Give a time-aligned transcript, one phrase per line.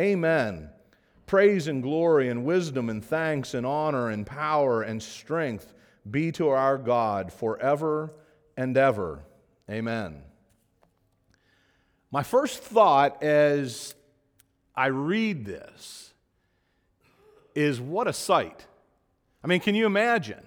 [0.00, 0.70] Amen.
[1.26, 5.74] Praise and glory and wisdom and thanks and honor and power and strength
[6.08, 8.12] be to our God forever
[8.56, 9.24] and ever.
[9.68, 10.22] Amen.
[12.12, 13.94] My first thought as
[14.74, 16.14] I read this
[17.56, 18.66] is what a sight.
[19.42, 20.46] I mean, can you imagine?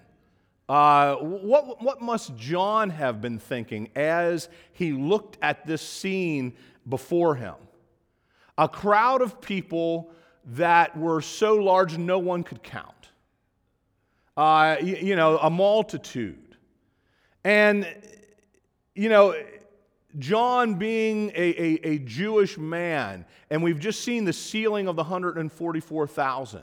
[0.69, 6.53] Uh, what, what must John have been thinking as he looked at this scene
[6.87, 7.55] before him?
[8.61, 10.11] A crowd of people
[10.53, 13.09] that were so large no one could count.
[14.37, 16.57] Uh, you, you know, a multitude.
[17.43, 17.87] And,
[18.93, 19.33] you know,
[20.19, 25.01] John being a, a, a, Jewish man, and we've just seen the sealing of the
[25.01, 26.61] 144,000.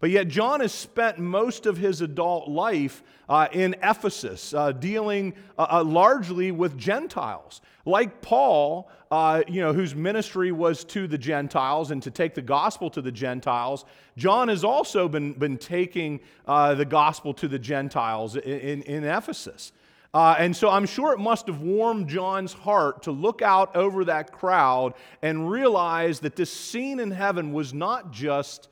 [0.00, 5.34] But yet, John has spent most of his adult life uh, in Ephesus, uh, dealing
[5.58, 7.60] uh, uh largely with Gentiles.
[7.84, 12.42] Like Paul, uh, you know, whose ministry was to the Gentiles and to take the
[12.42, 13.84] gospel to the Gentiles,
[14.16, 19.04] John has also been, been taking uh, the gospel to the Gentiles in, in, in
[19.04, 19.72] Ephesus.
[20.14, 24.30] and so I'm sure it must have warmed John's heart to look out over that
[24.30, 28.68] crowd and realize that this scene in heaven was not just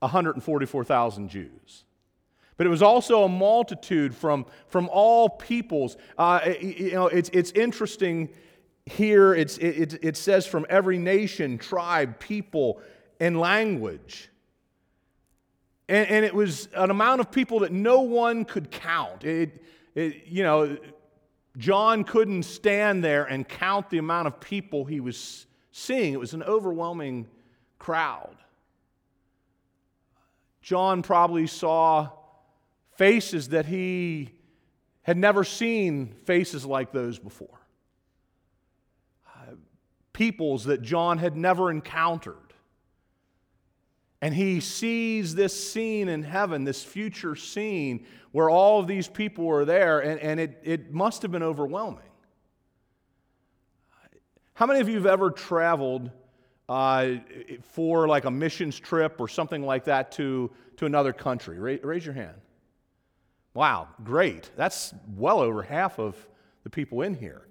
[0.00, 1.84] 144,000 Jews.
[2.56, 5.96] But it was also a multitude from, from all peoples.
[6.18, 8.30] Uh, you know, it's, it's interesting
[8.84, 12.80] here, it's, it, it says from every nation, tribe, people,
[13.20, 14.28] and language.
[15.88, 19.24] And, and it was an amount of people that no one could count.
[19.24, 19.62] It,
[19.94, 20.76] it, you know,
[21.56, 26.12] John couldn't stand there and count the amount of people he was seeing.
[26.12, 27.26] It was an overwhelming
[27.78, 28.36] crowd.
[30.68, 32.10] John probably saw
[32.96, 34.28] faces that he
[35.00, 37.58] had never seen faces like those before.
[39.26, 39.54] Uh,
[40.12, 42.52] peoples that John had never encountered.
[44.20, 49.48] And he sees this scene in heaven, this future scene where all of these people
[49.48, 52.02] are there, and, and it, it must have been overwhelming.
[54.52, 56.10] How many of you have ever traveled
[56.68, 57.14] uh,
[57.62, 61.58] for like a missions trip or something like that to, to another country?
[61.58, 62.36] Raise, raise your hand.
[63.54, 64.50] Wow, great.
[64.56, 66.16] That's well over half of
[66.64, 67.48] the people in here.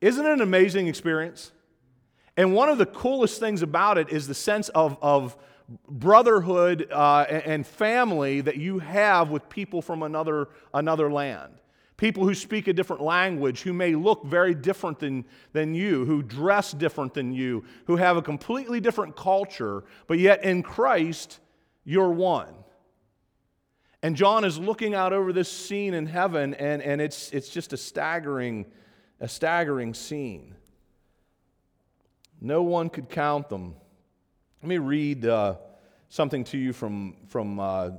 [0.00, 1.52] Isn't it an amazing experience?
[2.36, 5.36] And one of the coolest things about it is the sense of, of
[5.88, 11.59] brotherhood uh, and family that you have with people from another, another land
[12.00, 15.22] people who speak a different language, who may look very different than,
[15.52, 20.42] than you, who dress different than you, who have a completely different culture, but yet
[20.42, 21.40] in Christ,
[21.84, 22.54] you're one.
[24.02, 27.74] And John is looking out over this scene in heaven, and, and it's, it's just
[27.74, 28.64] a staggering,
[29.20, 30.54] a staggering scene.
[32.40, 33.76] No one could count them.
[34.62, 35.56] Let me read uh,
[36.08, 37.90] something to you from, from uh,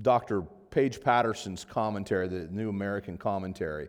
[0.00, 0.44] Dr.
[0.74, 3.86] Paige Patterson's commentary, the New American Commentary,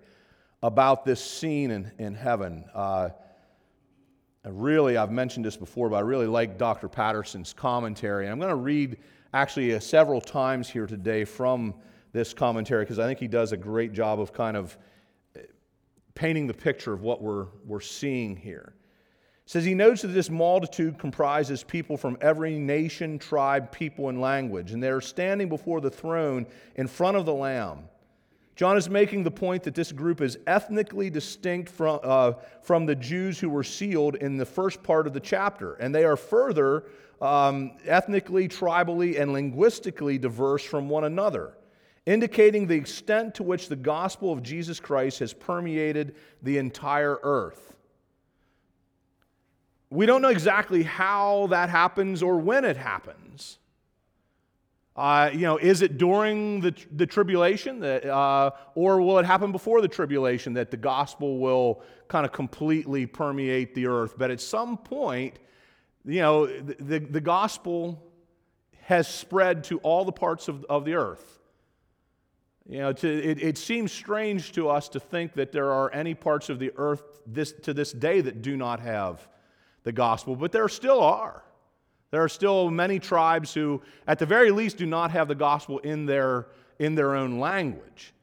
[0.61, 2.63] about this scene in, in heaven.
[2.75, 3.09] Uh,
[4.45, 6.87] really, I've mentioned this before, but I really like Dr.
[6.87, 8.25] Patterson's commentary.
[8.25, 8.97] And I'm going to read
[9.33, 11.73] actually uh, several times here today from
[12.13, 14.77] this commentary because I think he does a great job of kind of
[15.35, 15.39] uh,
[16.13, 18.74] painting the picture of what we're, we're seeing here
[19.45, 24.71] says he notes that this multitude comprises people from every nation, tribe, people, and language,
[24.71, 27.87] and they're standing before the throne in front of the Lamb.
[28.55, 32.95] John is making the point that this group is ethnically distinct from, uh, from the
[32.95, 36.85] Jews who were sealed in the first part of the chapter, and they are further
[37.21, 41.53] um, ethnically, tribally, and linguistically diverse from one another,
[42.05, 47.74] indicating the extent to which the gospel of Jesus Christ has permeated the entire earth.
[49.95, 53.59] We don't know exactly how that happens or when it happens.
[54.95, 59.51] Uh, you know, is it during the, the tribulation that, uh, or will it happen
[59.51, 64.15] before the tribulation that the gospel will kind of completely permeate the earth?
[64.17, 65.39] But at some point,
[66.05, 68.01] you know, the, the, the gospel
[68.83, 71.39] has spread to all the parts of, of the earth.
[72.67, 76.13] You know, to, it, it seems strange to us to think that there are any
[76.15, 79.27] parts of the earth this, to this day that do not have
[79.85, 81.43] the gospel, but there still are.
[82.11, 85.79] There are still many tribes who, at the very least, do not have the gospel
[85.79, 86.47] in their,
[86.79, 88.13] in their own language.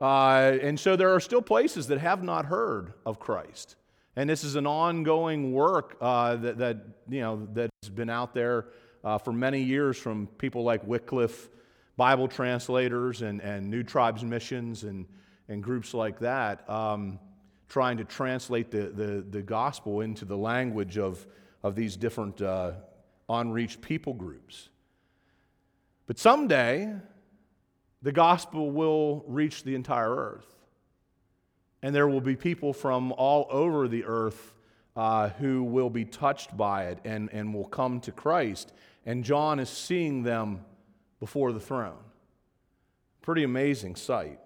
[0.00, 3.76] Uh, and so there are still places that have not heard of Christ.
[4.16, 6.76] And this is an ongoing work uh, that, that,
[7.08, 8.66] you know, that's been out there
[9.02, 11.48] uh, for many years from people like Wycliffe,
[11.96, 15.06] Bible translators, and, and New Tribes Missions, and,
[15.48, 16.68] and groups like that.
[16.68, 17.18] Um,
[17.68, 21.26] trying to translate the, the, the gospel into the language of,
[21.62, 22.72] of these different uh,
[23.28, 24.70] unreached people groups.
[26.06, 26.94] But someday,
[28.00, 30.46] the gospel will reach the entire earth.
[31.82, 34.54] And there will be people from all over the earth
[34.96, 38.72] uh, who will be touched by it and, and will come to Christ.
[39.06, 40.64] And John is seeing them
[41.20, 41.98] before the throne.
[43.22, 44.40] Pretty amazing sight.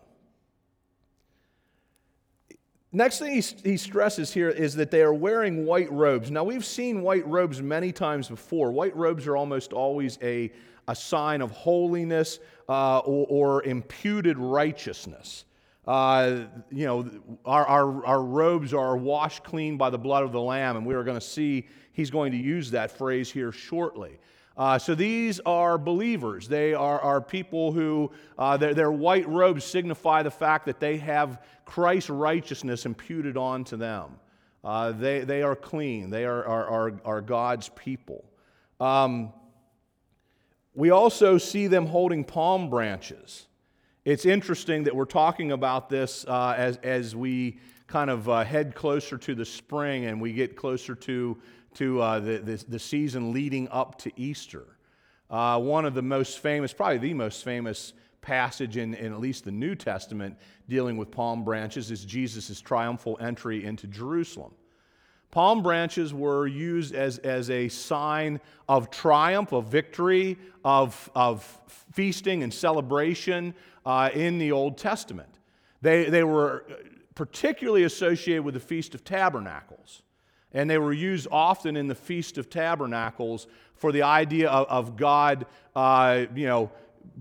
[2.95, 6.31] Next thing he, stresses here is that they are wearing white robes.
[6.31, 8.71] Now, we've seen white robes many times before.
[8.71, 10.53] White robes are almost always a,
[10.89, 15.47] a sign of holiness uh, or, or, imputed righteousness.
[15.87, 17.11] Uh, you know,
[17.47, 20.95] our, our, our robes are washed clean by the blood of the Lamb, and we
[20.95, 24.19] are going to see he's going to use that phrase here shortly.
[24.57, 26.49] Uh, so these are believers.
[26.49, 30.99] They are, are people who, uh, their, their white robes signify the fact that they
[30.99, 34.19] have Christ's righteousness imputed onto them.
[34.65, 38.25] Uh, they, they are clean, they are, are, are, are God's people.
[38.79, 39.33] Um,
[40.75, 43.47] we also see them holding palm branches.
[44.05, 48.75] It's interesting that we're talking about this uh, as, as we kind of uh, head
[48.75, 51.37] closer to the spring and we get closer to
[51.75, 54.65] to uh, the, the, the, season leading up to Easter.
[55.31, 59.45] Uh, one of the most famous, probably the most famous passage in, in at least
[59.45, 60.37] the New Testament
[60.69, 64.53] dealing with palm branches is Jesus' triumphal entry into Jerusalem.
[65.31, 68.39] Palm branches were used as, as a sign
[68.69, 71.59] of triumph, of victory, of, of
[71.93, 73.55] feasting and celebration
[73.87, 75.39] uh, in the Old Testament.
[75.81, 76.67] They, they were
[77.15, 80.03] particularly associated with the Feast of Tabernacles.
[80.55, 84.97] And they were used often in the Feast of Tabernacles for the idea of, of
[84.97, 86.71] God, uh, you know,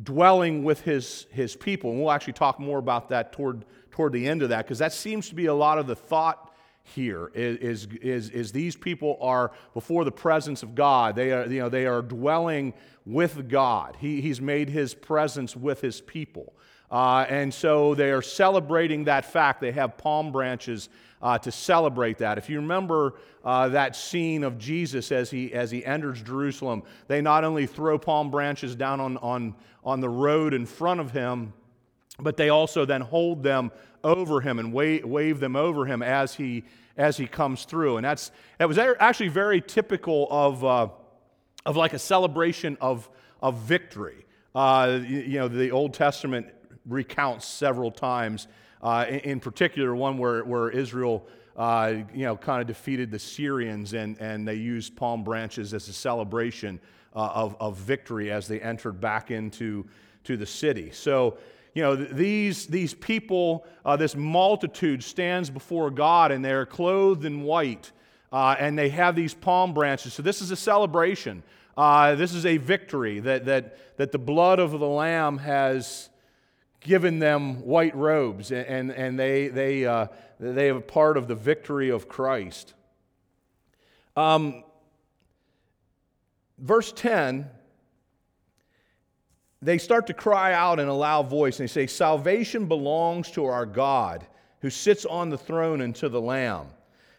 [0.03, 1.91] dwelling with his, his people.
[1.91, 4.93] And we'll actually talk more about that toward, toward the end of that, because that
[4.93, 6.51] seems to be a lot of the thought
[6.83, 11.15] here is, is, is these people are before the presence of God.
[11.15, 12.73] They are, you know, they are dwelling
[13.05, 13.97] with God.
[13.99, 16.53] He, he's made his presence with his people.
[16.89, 19.61] Uh, and so they are celebrating that fact.
[19.61, 20.89] They have palm branches
[21.21, 22.37] uh, to celebrate that.
[22.37, 27.21] If you remember uh, that scene of Jesus as he, as he enters Jerusalem, they
[27.21, 31.53] not only throw palm branches down on, on, on the road in front of him,
[32.19, 33.71] but they also then hold them
[34.03, 36.63] over him and wave, wave them over him as he,
[36.97, 37.97] as he comes through.
[37.97, 40.87] And that's, that was actually very typical of, uh,
[41.65, 43.09] of like a celebration of,
[43.41, 44.25] of victory.
[44.53, 46.47] Uh, you, you know, the Old Testament
[46.85, 48.47] recounts several times
[48.81, 51.25] uh, in, in, particular, one where, where Israel,
[51.55, 55.87] uh, you know, kind of defeated the Syrians and, and they used palm branches as
[55.87, 56.79] a celebration
[57.15, 59.85] uh, of, of victory as they entered back into
[60.23, 60.91] to the city.
[60.91, 61.37] So,
[61.73, 67.43] you know, these, these people, uh, this multitude stands before God and they're clothed in
[67.43, 67.91] white
[68.31, 70.13] uh, and they have these palm branches.
[70.13, 71.43] So, this is a celebration.
[71.77, 76.09] Uh, this is a victory that, that, that the blood of the Lamb has,
[76.81, 80.07] given them white robes, and, and they, they, uh,
[80.39, 82.73] they have a part of the victory of Christ.
[84.17, 84.63] Um,
[86.57, 87.47] verse 10,
[89.61, 93.45] they start to cry out in a loud voice, and they say, Salvation belongs to
[93.45, 94.25] our God
[94.61, 96.67] who sits on the throne and to the Lamb.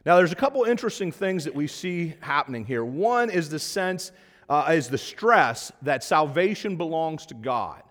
[0.05, 2.85] Now, there's a couple interesting things that we see happening here.
[2.85, 4.11] One is the sense,
[4.49, 7.83] uh, is the stress that salvation belongs to God.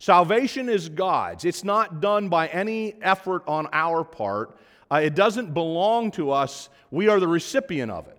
[0.00, 1.44] Salvation is God's.
[1.44, 4.56] It's not done by any effort on our part.
[4.90, 6.68] Uh, it doesn't belong to us.
[6.90, 8.18] We are the recipient of it.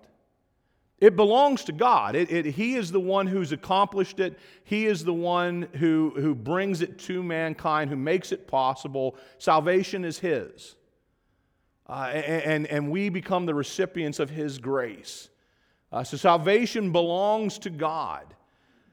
[1.00, 2.14] It belongs to God.
[2.14, 4.38] It, it, he is the one who's accomplished it.
[4.64, 9.16] He is the one who, who brings it to mankind, who makes it possible.
[9.38, 10.76] Salvation is His.
[11.88, 15.30] Uh, and, and we become the recipients of His grace.
[15.90, 18.26] Uh, so salvation belongs to God.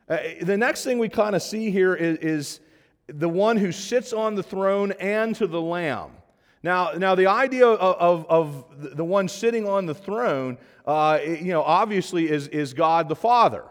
[0.08, 2.60] Uh, the next thing we kind of see here is, is
[3.08, 6.12] the one who sits on the throne and to the Lamb.
[6.64, 11.52] Now, now the idea of, of, of the one sitting on the throne, uh, you
[11.52, 13.64] know, obviously is, is God the Father.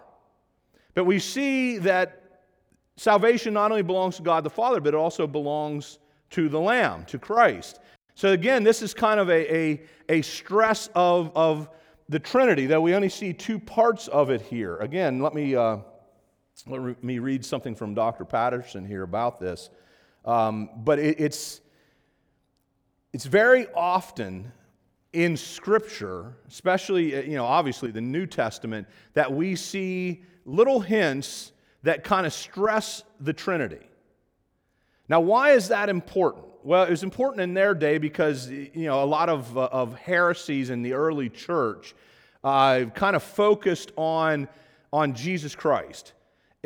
[0.94, 2.40] But we see that
[2.96, 5.98] salvation not only belongs to God the Father, but it also belongs
[6.30, 7.80] to the Lamb, to Christ.
[8.14, 11.68] So again, this is kind of a, a, a stress of, of
[12.08, 14.78] the Trinity, though we only see two parts of it here.
[14.78, 15.54] Again, let me.
[15.54, 15.78] Uh,
[16.66, 18.24] let me read something from Dr.
[18.24, 19.68] Patterson here about this.
[20.24, 21.60] Um, but it, it's,
[23.12, 24.52] it's very often
[25.12, 31.52] in Scripture, especially, uh, you know, obviously the New Testament, that we see little hints
[31.82, 33.86] that kind of stress the Trinity.
[35.08, 36.46] Now, why is that important?
[36.64, 39.96] Well, it was important in their day because, you know, a lot of, uh, of
[39.96, 41.94] heresies in the early church
[42.42, 44.48] uh, kind of focused on,
[44.92, 46.12] on Jesus Christ.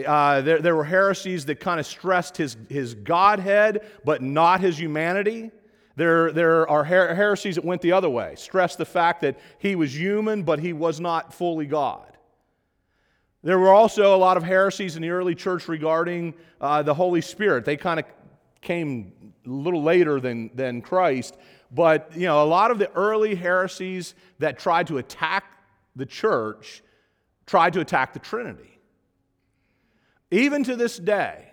[0.07, 4.79] Uh, there, there were heresies that kind of stressed his, his Godhead, but not his
[4.79, 5.51] humanity.
[5.97, 9.75] There, there are her- heresies that went the other way, stressed the fact that he
[9.75, 12.17] was human, but he was not fully God.
[13.43, 17.21] There were also a lot of heresies in the early church regarding uh, the Holy
[17.21, 17.65] Spirit.
[17.65, 18.07] They kind of
[18.61, 19.13] came
[19.47, 21.37] a little later than, than Christ,
[21.71, 25.45] but you know, a lot of the early heresies that tried to attack
[25.97, 26.83] the church
[27.47, 28.70] tried to attack the Trinity.
[30.31, 31.51] Even to this day,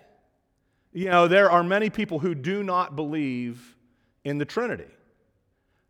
[0.92, 3.76] you know, there are many people who do not believe
[4.24, 4.90] in the Trinity.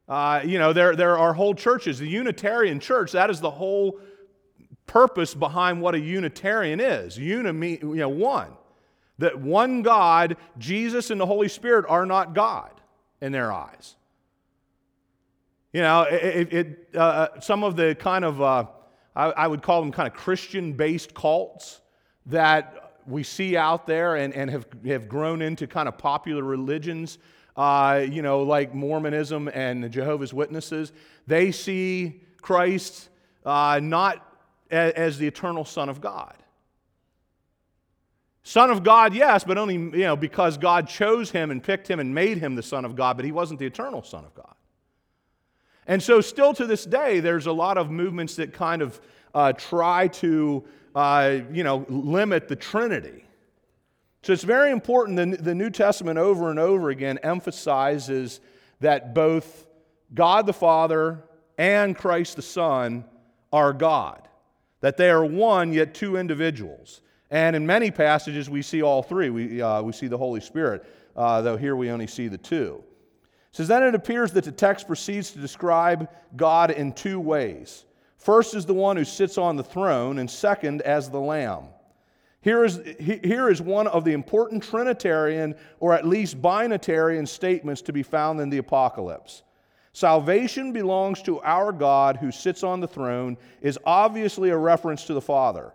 [0.08, 1.98] Uh, you know, there, there are whole churches.
[1.98, 4.00] The Unitarian Church, that is the whole
[4.86, 7.18] purpose behind what a Unitarian is.
[7.18, 8.52] Uni, you know, one.
[9.18, 12.70] That one God, Jesus and the Holy Spirit, are not God
[13.20, 13.96] in their eyes.
[15.72, 18.64] You know, it, it, uh, uh, some of the kind of, uh,
[19.14, 21.80] I, I, would call them kind of Christian based cults
[22.28, 27.18] that we see out there and, and have, have grown into kind of popular religions,
[27.56, 30.92] uh, you know, like Mormonism and the Jehovah's Witnesses,
[31.26, 33.08] they see Christ
[33.44, 34.24] uh, not
[34.70, 36.34] as, as the eternal Son of God.
[38.42, 42.00] Son of God, yes, but only you know, because God chose him and picked him
[42.00, 44.47] and made him the Son of God, but he wasn't the eternal Son of God.
[45.88, 49.00] And so, still to this day, there's a lot of movements that kind of
[49.34, 50.62] uh, try to,
[50.94, 53.24] uh, you know, limit the Trinity.
[54.22, 55.16] So it's very important.
[55.16, 58.40] The, the New Testament over and over again emphasizes
[58.80, 59.66] that both
[60.12, 61.24] God the Father
[61.56, 63.04] and Christ the Son
[63.50, 64.28] are God,
[64.82, 67.00] that they are one yet two individuals.
[67.30, 69.30] And in many passages, we see all three.
[69.30, 70.84] We, uh, we see the Holy Spirit,
[71.16, 72.84] uh, though here we only see the two
[73.58, 77.86] says, Then it appears that the text proceeds to describe God in two ways.
[78.16, 81.64] First is the one who sits on the throne, and second as the Lamb.
[82.40, 87.92] Here is, here is one of the important Trinitarian, or at least binitarian statements to
[87.92, 89.42] be found in the Apocalypse.
[89.92, 95.14] Salvation belongs to our God who sits on the throne, is obviously a reference to
[95.14, 95.72] the Father.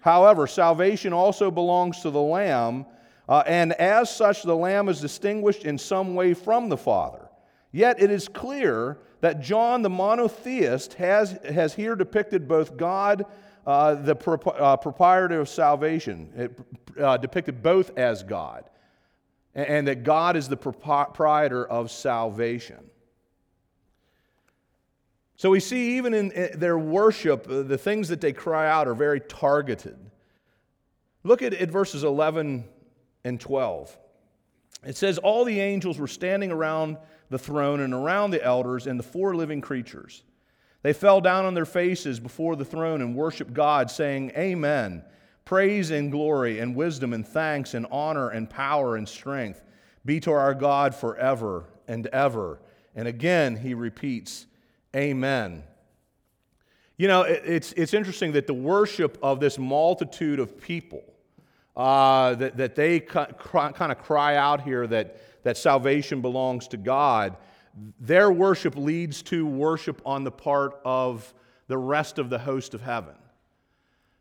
[0.00, 2.86] However, salvation also belongs to the Lamb
[3.28, 7.28] uh, and as such, the Lamb is distinguished in some way from the Father.
[7.72, 13.26] Yet it is clear that John, the monotheist, has, has here depicted both God,
[13.66, 16.58] uh, the pro- uh, proprietor of salvation, it,
[16.98, 18.64] uh, depicted both as God,
[19.54, 22.78] and, and, that God is the proprietor of salvation.
[25.36, 28.94] So we see even in their worship, uh, the things that they cry out are
[28.94, 29.98] very targeted.
[31.22, 32.64] Look at, at verses 11
[33.28, 33.96] and 12.
[34.84, 36.96] It says, All the angels were standing around
[37.30, 40.22] the throne and around the elders and the four living creatures.
[40.82, 45.04] They fell down on their faces before the throne and worshiped God, saying, Amen.
[45.44, 49.62] Praise and glory and wisdom and thanks and honor and power and strength
[50.04, 52.60] be to our God forever and ever.
[52.94, 54.46] And again, he repeats,
[54.94, 55.64] Amen.
[56.96, 61.04] You know, it's, it's interesting that the worship of this multitude of people
[61.78, 63.32] uh, that, that they kind
[63.80, 67.36] of cry out here that, that salvation belongs to God,
[68.00, 71.32] their worship leads to worship on the part of
[71.68, 73.14] the rest of the host of heaven.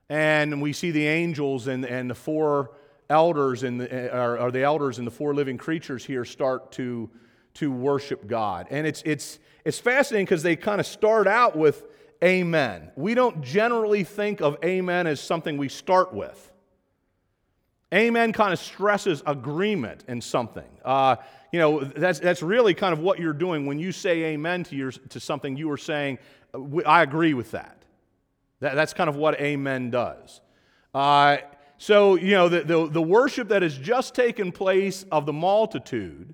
[0.07, 2.75] And we see the angels and, and the four
[3.09, 7.09] elders and the, or, or the elders and the four living creatures here start to,
[7.55, 8.67] to worship God.
[8.69, 11.83] And it's, it's, it's fascinating because they kind of start out with
[12.23, 12.91] amen.
[12.95, 16.51] We don't generally think of amen as something we start with.
[17.93, 20.67] Amen kind of stresses agreement in something.
[20.83, 21.15] Uh,
[21.53, 24.75] you know, that's, that's really kind of what you're doing when you say amen to,
[24.75, 26.19] your, to something, you are saying,
[26.85, 27.83] I agree with that.
[28.59, 30.41] that that's kind of what amen does.
[30.93, 31.37] Uh,
[31.77, 36.33] so, you know, the, the, the worship that has just taken place of the multitude,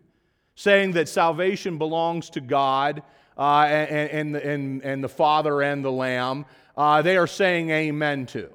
[0.55, 3.03] saying that salvation belongs to God
[3.37, 6.45] uh, and, and, and, and the Father and the Lamb,
[6.77, 8.49] uh, they are saying amen to.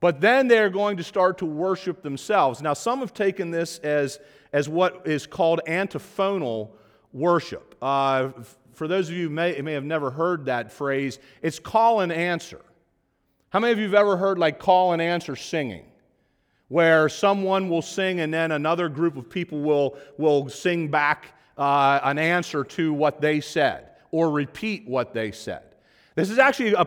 [0.00, 2.62] But then they're going to start to worship themselves.
[2.62, 4.20] Now, some have taken this as,
[4.52, 6.76] as what is called antiphonal
[7.12, 7.74] worship.
[7.82, 8.30] Uh,
[8.74, 12.12] for those of you who may, may have never heard that phrase, it's call and
[12.12, 12.60] answer.
[13.50, 15.84] How many of you have ever heard like call and answer singing?
[16.68, 21.98] Where someone will sing and then another group of people will, will sing back uh,
[22.04, 25.67] an answer to what they said or repeat what they said.
[26.18, 26.84] This is actually a,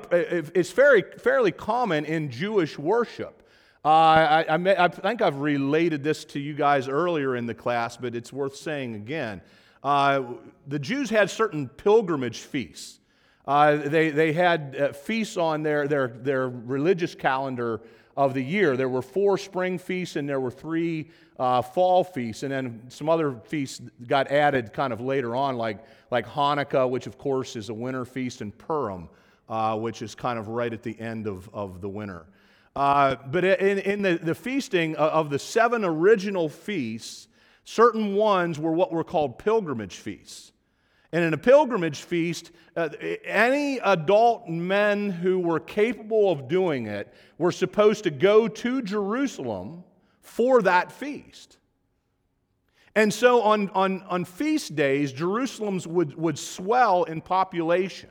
[0.53, 3.47] it's very, fairly common in Jewish worship.
[3.85, 7.95] Uh, I, I, I, think I've related this to you guys earlier in the class,
[7.95, 9.41] but it's worth saying again.
[9.81, 10.33] Uh,
[10.67, 13.00] the Jews had certain pilgrimage feasts.
[13.47, 17.79] Uh, they, they had uh, feasts on their, their, their religious calendar
[18.15, 18.75] of the year.
[18.77, 23.10] There were four spring feasts and there were three uh, fall feasts, and then some
[23.10, 25.80] other feasts got added kind of later on, like,
[26.12, 29.10] like Hanukkah, which of course is a winter feast, and Purim,
[29.50, 32.25] uh, which is kind of right at the end of, of the winter.
[32.75, 37.27] Uh, but in, in the, the feasting of the seven original feasts,
[37.63, 40.51] certain ones were what were called pilgrimage feasts.
[41.12, 42.89] And in a pilgrimage feast, uh,
[43.25, 49.84] any adult men who were capable of doing it were supposed to go to Jerusalem
[50.22, 51.58] for that feast.
[52.96, 58.10] And so on, on, on feast days, Jerusalem would, would swell in population.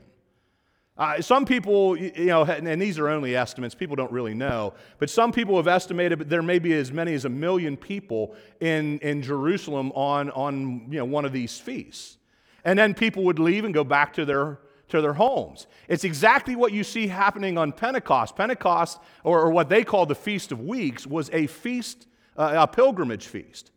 [0.97, 5.09] Uh, some people, you know, and these are only estimates, people don't really know, but
[5.09, 8.99] some people have estimated that there may be as many as a million people in,
[8.99, 12.19] in Jerusalem on, on you know, one of these feasts.
[12.65, 15.67] And then people would leave and go back to their, to their homes.
[15.89, 18.37] It's exactly what you see happening on Pentecost.
[18.37, 22.67] Pentecost, or, or what they call the Feast of Weeks, was a feast, uh, a
[22.67, 23.71] pilgrimage feast.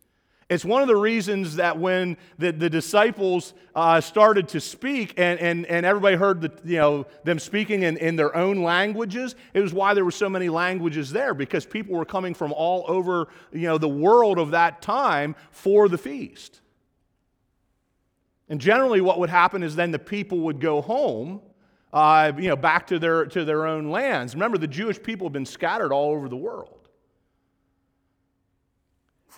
[0.49, 5.39] It's one of the reasons that when the, the disciples uh, started to speak and,
[5.39, 9.61] and, and everybody heard the, you know, them speaking in, in their own languages, it
[9.61, 13.29] was why there were so many languages there because people were coming from all over
[13.51, 16.59] you know, the world of that time for the feast.
[18.53, 21.41] And generally, what would happen is then the people would go home,
[21.91, 24.35] uh, you know, back to their, to their own lands.
[24.35, 26.87] Remember, the Jewish people have been scattered all over the world.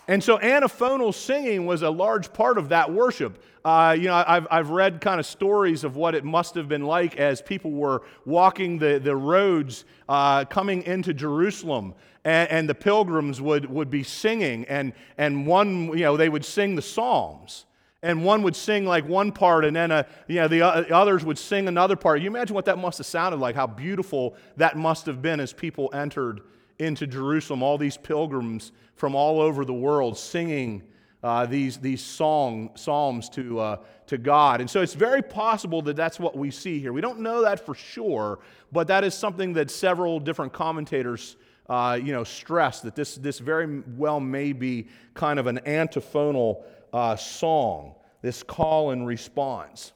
[0.06, 3.42] And so antiphonal singing was a large part of that worship.
[3.64, 6.84] Uh, you know, I've, I've read kind of stories of what it must have been
[6.84, 12.74] like as people were walking the, the roads uh, coming into Jerusalem, and, and, the
[12.74, 17.64] pilgrims would, would be singing, and, and one, you know, they would sing the Psalms
[18.02, 21.24] and one would sing like one part and then a, uh, you know, the others
[21.24, 22.20] would sing another part.
[22.20, 25.52] You imagine what that must have sounded like, how beautiful that must have been as
[25.52, 26.42] people entered
[26.78, 30.82] into Jerusalem, all these pilgrims from all over the world singing
[31.22, 34.60] uh, these, these song, psalms to, uh, to God.
[34.60, 36.92] And so it's very possible that that's what we see here.
[36.92, 38.38] We don't know that for sure,
[38.70, 41.36] but that is something that several different commentators
[41.68, 46.64] uh, you know, stress that this, this very well may be kind of an antiphonal
[46.92, 49.92] uh, song, this call and response.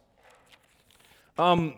[1.39, 1.75] Um,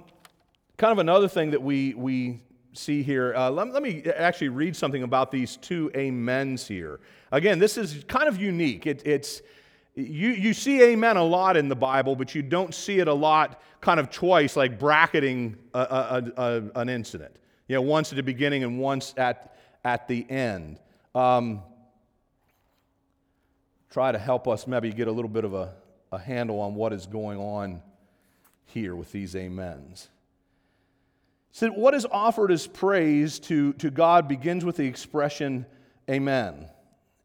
[0.76, 4.74] kind of another thing that we, we see here, uh, let, let, me actually read
[4.74, 7.00] something about these two amens here.
[7.30, 8.86] Again, this is kind of unique.
[8.86, 9.42] It, it's,
[9.94, 13.14] you, you see amen a lot in the Bible, but you don't see it a
[13.14, 17.36] lot kind of twice, like bracketing a, a, a, an incident.
[17.68, 20.78] You know, once at the beginning and once at, at the end.
[21.14, 21.62] Um,
[23.92, 25.74] try to help us maybe get a little bit of a,
[26.10, 27.82] a handle on what is going on
[28.64, 30.08] here with these amens.
[31.52, 35.66] So, what is offered as praise to, to God begins with the expression
[36.08, 36.68] amen.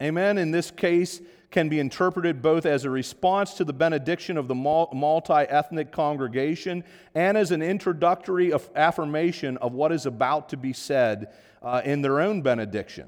[0.04, 4.50] Amen, in this case, can be interpreted both as a response to the benediction of
[4.50, 6.84] the multi ethnic congregation
[7.16, 12.20] and as an introductory affirmation of what is about to be said uh, in their
[12.20, 13.08] own benediction.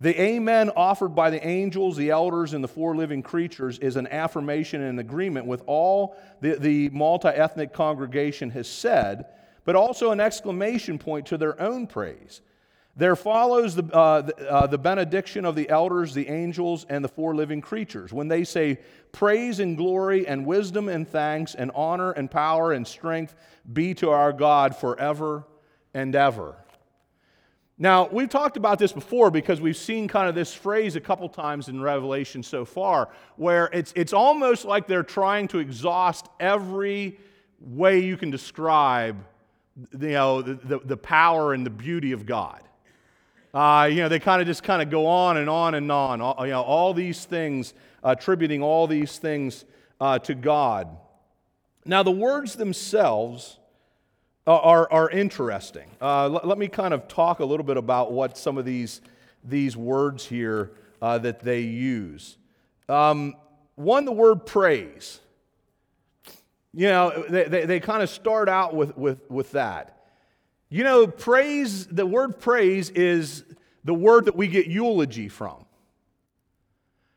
[0.00, 4.06] The amen offered by the angels, the elders, and the four living creatures is an
[4.06, 9.26] affirmation and agreement with all the, the multi ethnic congregation has said,
[9.64, 12.42] but also an exclamation point to their own praise.
[12.94, 17.08] There follows the, uh, the, uh, the, benediction of the elders, the angels, and the
[17.08, 18.12] four living creatures.
[18.12, 18.78] When they say,
[19.12, 23.34] Praise and glory and wisdom and thanks and honor and power and strength
[23.72, 25.44] be to our God forever
[25.94, 26.56] and ever.
[27.80, 31.28] Now, we've talked about this before because we've seen kind of this phrase a couple
[31.28, 37.18] times in Revelation so far, where it's, it's almost like they're trying to exhaust every
[37.60, 39.16] way you can describe
[39.92, 42.60] you know, the, the, the power and the beauty of God.
[43.54, 46.20] Uh, you know, they kind of just kind of go on and on and on.
[46.20, 49.64] All, you know, all these things, attributing all these things
[50.00, 50.88] uh, to God.
[51.84, 53.58] Now, the words themselves
[54.52, 55.88] are, are interesting.
[56.00, 59.00] Uh, let, let, me kind of talk a little bit about what some of these,
[59.44, 62.36] these words here uh, that they use.
[62.88, 63.34] Um,
[63.74, 65.20] one, the word praise.
[66.72, 70.06] You know, they, they, they kind of start out with, with, with that.
[70.70, 73.44] You know, praise, the word praise is
[73.84, 75.64] the word that we get eulogy from.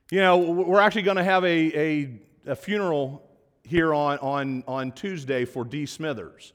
[0.09, 3.21] You know, we're actually going to have a, a, a, funeral
[3.63, 5.85] here on, on, on Tuesday for D.
[5.85, 6.53] Smithers.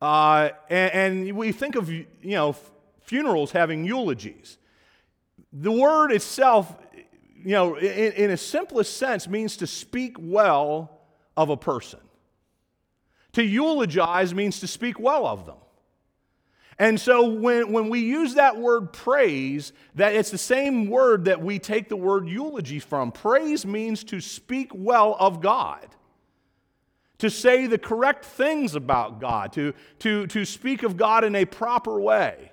[0.00, 2.54] Uh, and, and, we think of, you know,
[3.02, 4.58] funerals having eulogies.
[5.52, 6.76] The word itself,
[7.42, 11.00] you know, in, in simplest sense, means to speak well
[11.36, 12.00] of a person.
[13.32, 15.56] To eulogize means to speak well of them.
[16.78, 21.42] And so when, when we use that word praise, that it's the same word that
[21.42, 23.10] we take the word eulogy from.
[23.10, 25.86] Praise means to speak well of God,
[27.18, 31.44] to say the correct things about God, to, to, to speak of God in a
[31.44, 32.52] proper way.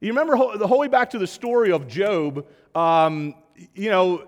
[0.00, 3.34] You remember the whole way back to the story of Job, um,
[3.74, 4.26] you know,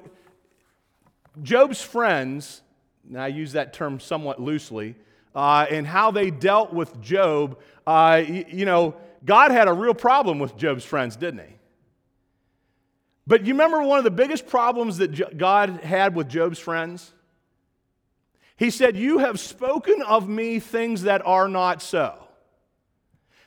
[1.42, 2.62] Job's friends,
[3.08, 4.94] and I use that term somewhat loosely,
[5.34, 9.94] uh, and how they dealt with Job, uh, you, you know, God had a real
[9.94, 11.54] problem with Job's friends, didn't he?
[13.26, 17.12] But you remember one of the biggest problems that God had with Job's friends?
[18.56, 22.18] He said, You have spoken of me things that are not so.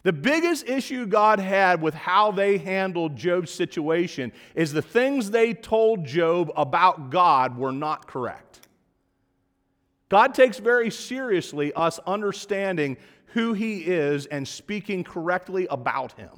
[0.03, 5.53] The biggest issue God had with how they handled Job's situation is the things they
[5.53, 8.67] told Job about God were not correct.
[10.09, 12.95] God takes very seriously us understanding
[13.27, 16.31] who He is and speaking correctly about Him.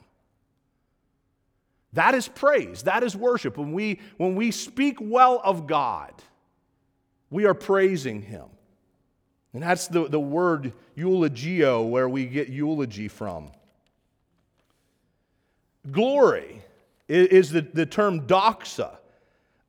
[1.93, 2.84] That is praise.
[2.84, 3.58] That is worship.
[3.58, 6.13] When we, when we speak well of God,
[7.29, 8.45] we are praising Him.
[9.54, 13.52] And that's the, the word eulogio, where we get eulogy from.
[15.90, 16.62] Glory
[17.08, 18.98] is the, the term doxa.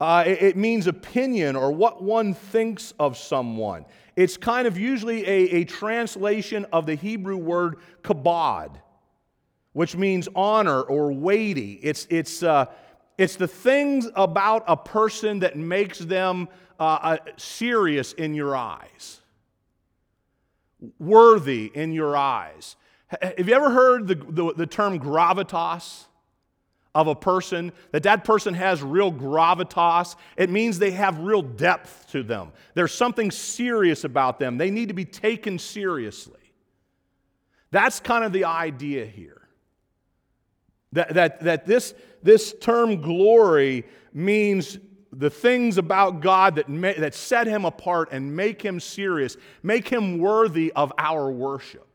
[0.00, 3.84] Uh, it, it, means opinion or what one thinks of someone.
[4.16, 8.76] It's kind of usually a, a translation of the Hebrew word kabod,
[9.74, 11.80] which means honor or weighty.
[11.82, 12.66] It's, it's, uh,
[13.18, 19.19] it's the things about a person that makes them uh, uh serious in your eyes,
[20.98, 22.76] worthy in your eyes.
[23.20, 26.06] Have you ever heard the, the, the term gravitas?
[26.94, 30.16] of a person, that that person has real gravitas.
[30.36, 32.52] It means they have real depth to them.
[32.74, 34.58] There's something serious about them.
[34.58, 36.40] They need to be taken seriously.
[37.70, 39.40] That's kind of the idea here.
[40.92, 44.78] That, that, that this, this term glory means
[45.12, 46.66] the things about God that,
[46.98, 51.86] that set him apart and make him serious, make him worthy of our worship.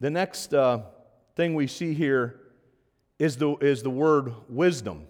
[0.00, 0.82] The next uh,
[1.34, 2.38] thing we see here
[3.18, 5.06] is the, is the word wisdom.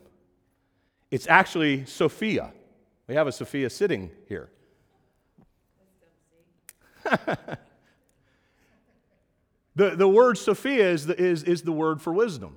[1.11, 2.53] It's actually Sophia.
[3.09, 4.51] We have a Sophia sitting here.
[9.77, 12.57] the, the word Sophia is the, is, is the word for wisdom.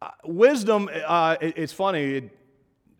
[0.00, 2.38] Uh, wisdom, uh, it, it's funny, it,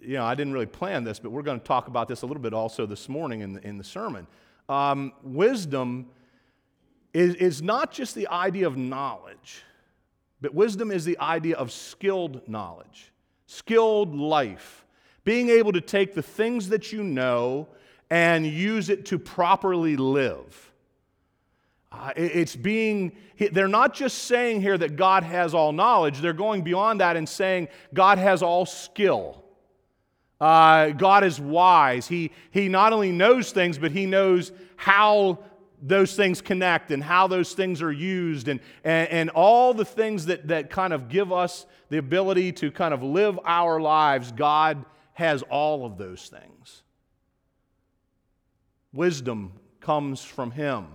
[0.01, 2.27] you know, I didn't really plan this, but we're going to talk about this a
[2.27, 4.27] little bit also this morning in the, in the sermon.
[4.69, 6.07] Um, wisdom
[7.13, 9.65] is, is not just the idea of knowledge,
[10.41, 13.13] but wisdom is the idea of skilled knowledge,
[13.47, 14.87] skilled life,
[15.25, 17.67] being able to take the things that you know
[18.11, 20.68] and use it to properly live.
[21.91, 23.13] Uh, it's being,
[23.53, 27.29] they're not just saying here that God has all knowledge, they're going beyond that and
[27.29, 29.43] saying God has all skill.
[30.41, 32.07] Uh, God is wise.
[32.07, 35.39] He, he not only knows things, but He knows how
[35.83, 40.27] those things connect and how those things are used and, and, and, all the things
[40.27, 44.85] that, that kind of give us the ability to kind of live our lives, God
[45.15, 46.83] has all of those things.
[48.93, 50.87] Wisdom comes from Him.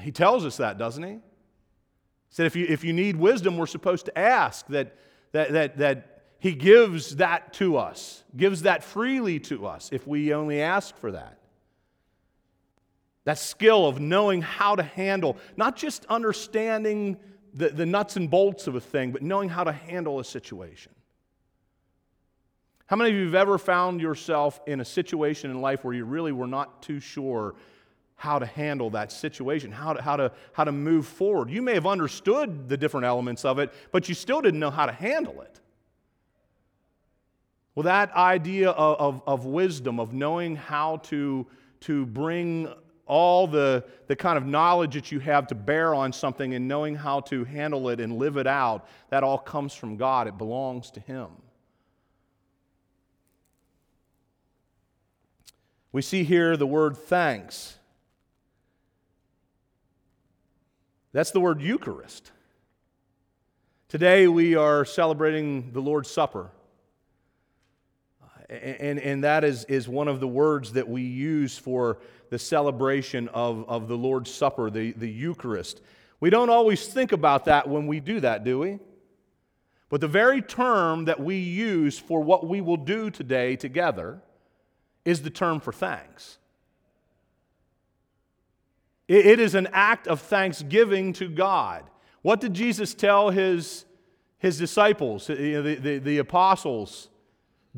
[0.00, 1.14] He tells us that, doesn't He?
[1.14, 1.20] He
[2.30, 4.96] said, if you, if you need wisdom, we're supposed to ask that,
[5.32, 10.32] that, that, that He gives that to us, gives that freely to us if we
[10.32, 11.38] only ask for that.
[13.24, 17.18] That skill of knowing how to handle, not just understanding
[17.54, 20.92] the, the nuts and bolts of a thing, but knowing how to handle a situation.
[22.86, 26.04] How many of you have ever found yourself in a situation in life where you
[26.04, 27.54] really were not too sure
[28.22, 31.50] how to handle that situation, how to, how to, how to move forward?
[31.50, 34.86] You may have understood the different elements of it, but you still didn't know how
[34.86, 35.58] to handle it.
[37.74, 41.48] Well, that idea of, of, of wisdom, of knowing how to,
[41.80, 42.72] to bring
[43.06, 46.94] all the, the kind of knowledge that you have to bear on something and knowing
[46.94, 50.28] how to handle it and live it out, that all comes from God.
[50.28, 51.26] It belongs to Him.
[55.90, 57.78] We see here the word thanks.
[61.12, 62.32] That's the word Eucharist.
[63.88, 66.50] Today we are celebrating the Lord's Supper.
[68.48, 71.98] And, and that is, is one of the words that we use for
[72.30, 75.82] the celebration of, of the Lord's Supper, the, the Eucharist.
[76.20, 78.78] We don't always think about that when we do that, do we?
[79.90, 84.22] But the very term that we use for what we will do today together
[85.04, 86.38] is the term for thanks.
[89.12, 91.84] It is an act of thanksgiving to God.
[92.22, 93.84] What did Jesus tell his,
[94.38, 95.34] his disciples, the,
[95.78, 97.10] the, the apostles?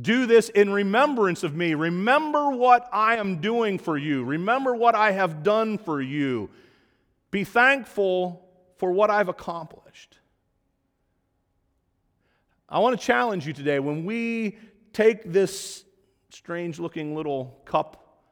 [0.01, 1.75] Do this in remembrance of me.
[1.75, 4.23] Remember what I am doing for you.
[4.23, 6.51] Remember what I have done for you.
[7.33, 10.18] Be thankful for what I've accomplished.
[12.68, 14.57] I want to challenge you today when we
[14.92, 15.85] take this
[16.31, 18.23] strange looking little cup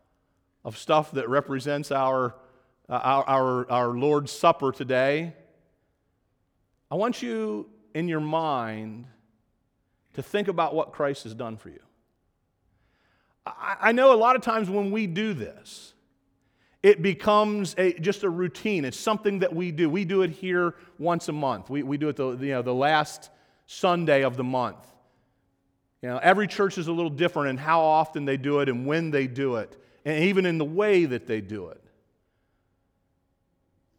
[0.65, 2.37] of stuff that represents our
[2.89, 5.35] uh, our, our, our Lord's Supper today,
[6.91, 9.07] I want you in your mind
[10.15, 11.81] to think about what Christ has done for you.
[13.47, 15.95] I, I know a lot of times when we do this,
[16.83, 18.85] it becomes a, just a routine.
[18.85, 19.89] It's something that we do.
[19.89, 21.71] We do it here once a month.
[21.71, 23.31] We, we do it the, you know, the last
[23.67, 24.87] Sunday of the month.
[26.03, 28.85] You know, every church is a little different in how often they do it and
[28.85, 31.82] when they do it, and even in the way that they do it.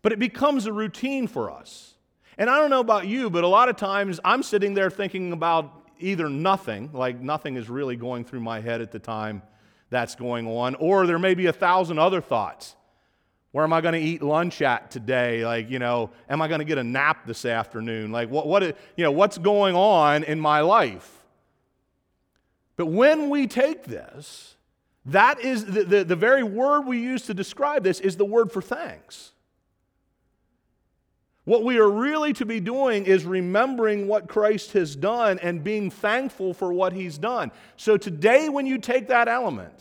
[0.03, 1.95] But it becomes a routine for us.
[2.37, 5.31] And I don't know about you, but a lot of times I'm sitting there thinking
[5.33, 9.41] about either nothing, like nothing is really going through my head at the time
[9.89, 12.75] that's going on, or there may be a thousand other thoughts.
[13.51, 15.45] Where am I going to eat lunch at today?
[15.45, 18.11] Like, you know, am I going to get a nap this afternoon?
[18.11, 21.23] Like, what, what, you know, what's going on in my life?
[22.75, 24.55] But when we take this,
[25.05, 28.51] that is the, the, the very word we use to describe this is the word
[28.51, 29.33] for thanks.
[31.45, 35.89] What we are really to be doing is remembering what Christ has done and being
[35.89, 37.51] thankful for what he's done.
[37.75, 39.73] So today, when you take that element,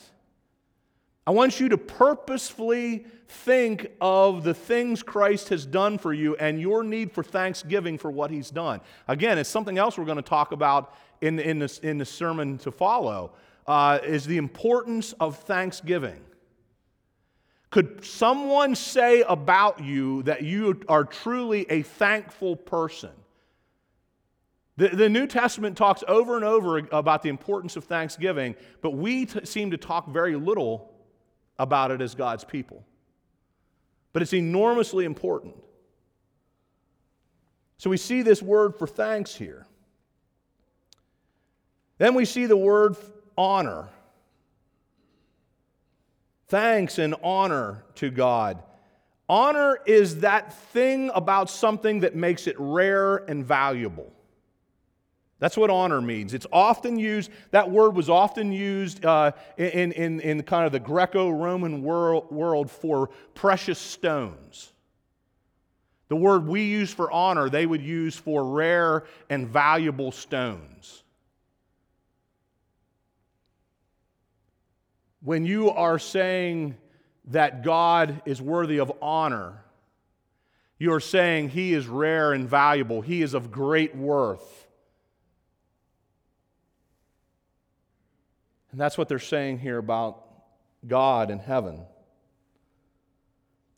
[1.25, 6.61] I want you to purposefully think of the things Christ has done for you and
[6.61, 8.81] your need for thanksgiving for what he's done.
[9.07, 12.59] Again, it's something else we're going to talk about in, in, this, in the sermon
[12.59, 13.33] to follow,
[13.69, 16.21] uh, is the importance of thanksgiving.
[17.73, 23.13] Could someone say about you that you are truly a thankful person?
[24.77, 29.25] The, the New Testament talks over and over about the importance of thanksgiving, but we
[29.25, 30.93] t- seem to talk very little
[31.59, 32.85] about it as God's people.
[34.13, 35.55] But it's enormously important.
[37.79, 39.67] So we see this word for thanks here.
[41.97, 42.97] Then we see the word
[43.39, 43.89] honor
[46.53, 48.63] thanks and honor to God.
[49.27, 54.13] Honor is that thing about something that makes it rare and valuable.
[55.39, 56.35] That's what honor means.
[56.35, 60.79] It's often used, that word was often used uh, in, in, in kind of the
[60.79, 64.75] Greco Roman world, world for precious stones.
[66.09, 71.02] The word we use for honor, they would use for rare and valuable stones.
[75.25, 76.77] When you are saying
[77.27, 79.63] that God is worthy of honor,
[80.79, 84.67] you're saying He is rare and valuable, He is of great worth.
[88.73, 90.25] And that's what they're saying here about
[90.87, 91.85] God in heaven.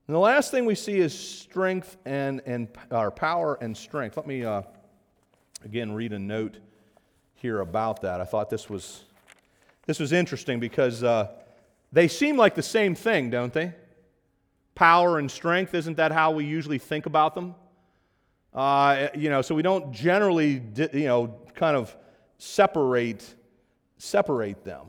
[0.06, 4.16] And the last thing we see is strength and, and our power and strength.
[4.16, 4.62] Let me uh,
[5.64, 6.58] again read a note
[7.34, 8.20] here about that.
[8.20, 9.04] I thought this was
[9.86, 11.28] this was interesting because uh,
[11.92, 13.72] they seem like the same thing, don't they?
[14.74, 17.54] Power and strength, isn't that how we usually think about them?
[18.52, 21.94] Uh, you know, so we don't generally, you know, kind of
[22.38, 23.34] separate,
[23.98, 24.86] separate them.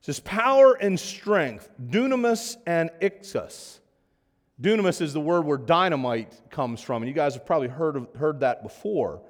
[0.00, 3.78] It says power and strength, dunamis and ixus.
[4.60, 8.08] Dunamis is the word where dynamite comes from, and you guys have probably heard, of,
[8.16, 9.22] heard that before.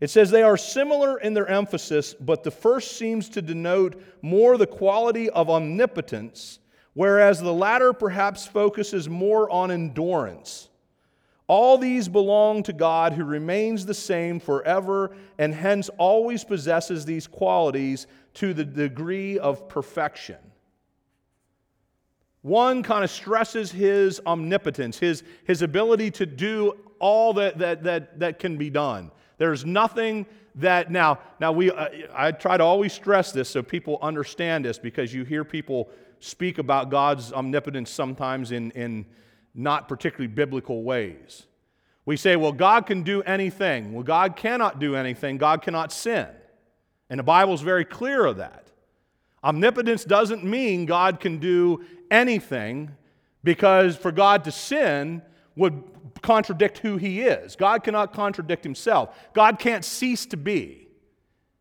[0.00, 4.58] It says they are similar in their emphasis, but the first seems to denote more
[4.58, 6.58] the quality of omnipotence,
[6.92, 10.68] whereas the latter perhaps focuses more on endurance.
[11.48, 17.26] All these belong to God who remains the same forever and hence always possesses these
[17.26, 20.36] qualities to the degree of perfection.
[22.42, 28.18] One kind of stresses his omnipotence, his, his ability to do all that, that, that,
[28.20, 29.10] that can be done.
[29.38, 33.98] There's nothing that now now we uh, I try to always stress this so people
[34.00, 39.06] understand this because you hear people speak about God's omnipotence sometimes in, in
[39.54, 41.46] not particularly biblical ways.
[42.04, 43.92] We say, well, God can do anything.
[43.92, 45.38] Well, God cannot do anything.
[45.38, 46.28] God cannot sin.
[47.10, 48.70] And the Bible's very clear of that.
[49.42, 52.92] Omnipotence doesn't mean God can do anything
[53.44, 55.22] because for God to sin
[55.56, 55.82] would
[56.22, 57.56] contradict who he is.
[57.56, 59.16] God cannot contradict himself.
[59.32, 60.88] God can't cease to be.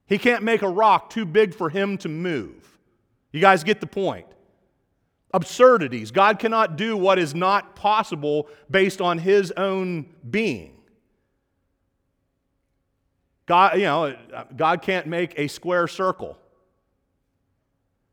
[0.07, 2.77] He can't make a rock too big for him to move.
[3.31, 4.27] You guys get the point.
[5.33, 6.11] Absurdities.
[6.11, 10.75] God cannot do what is not possible based on his own being.
[13.45, 16.37] God, you know, uh, God can't make a square circle.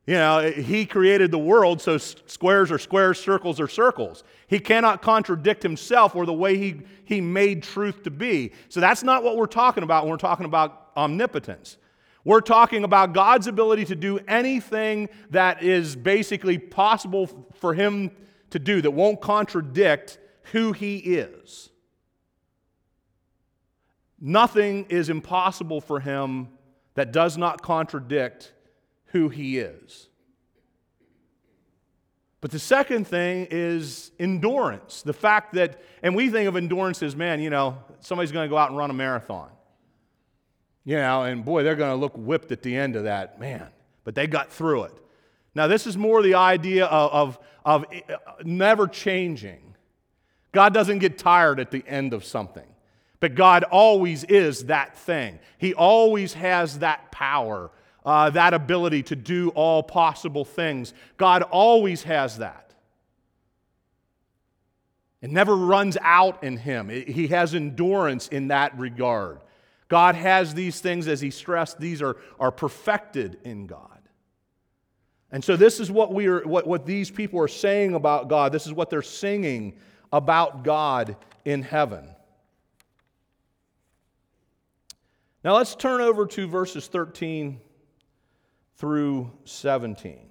[0.05, 4.23] You know, he created the world, so squares are squares, circles are circles.
[4.47, 8.51] He cannot contradict himself or the way he, he made truth to be.
[8.67, 11.77] So that's not what we're talking about when we're talking about omnipotence.
[12.25, 18.11] We're talking about God's ability to do anything that is basically possible for him
[18.49, 20.19] to do that won't contradict
[20.51, 21.69] who he is.
[24.19, 26.49] Nothing is impossible for him
[26.93, 28.53] that does not contradict
[29.13, 30.09] who he is.
[32.41, 35.01] But the second thing is endurance.
[35.01, 38.49] The fact that, and we think of endurance as, man, you know, somebody's going to
[38.49, 39.49] go out and run a marathon.
[40.83, 43.69] You know, and boy, they're going to look whipped at the end of that, man.
[44.03, 44.93] But they got through it.
[45.55, 49.75] Now, this is more the idea of, of, of eh, eh, never changing.
[50.51, 52.67] God doesn't get tired at the end of something.
[53.21, 55.39] But God always is that thing.
[55.57, 57.71] He always has that power
[58.05, 60.93] uh, that ability to do all possible things.
[61.17, 62.73] God always has that.
[65.21, 69.39] It never runs out in Him, it, He has endurance in that regard.
[69.87, 73.89] God has these things, as He stressed, these are, are perfected in God.
[75.31, 78.51] And so, this is what, we are, what, what these people are saying about God.
[78.51, 79.77] This is what they're singing
[80.11, 82.07] about God in heaven.
[85.43, 87.59] Now, let's turn over to verses 13
[88.77, 90.29] through 17.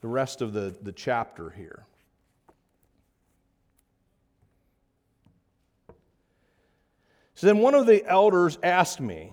[0.00, 1.86] The rest of the, the chapter here.
[7.40, 9.32] So then one of the elders asked me,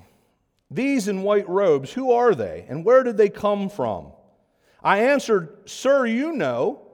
[0.72, 4.13] These in white robes, who are they, and where did they come from?
[4.82, 6.88] I answered, Sir, you know.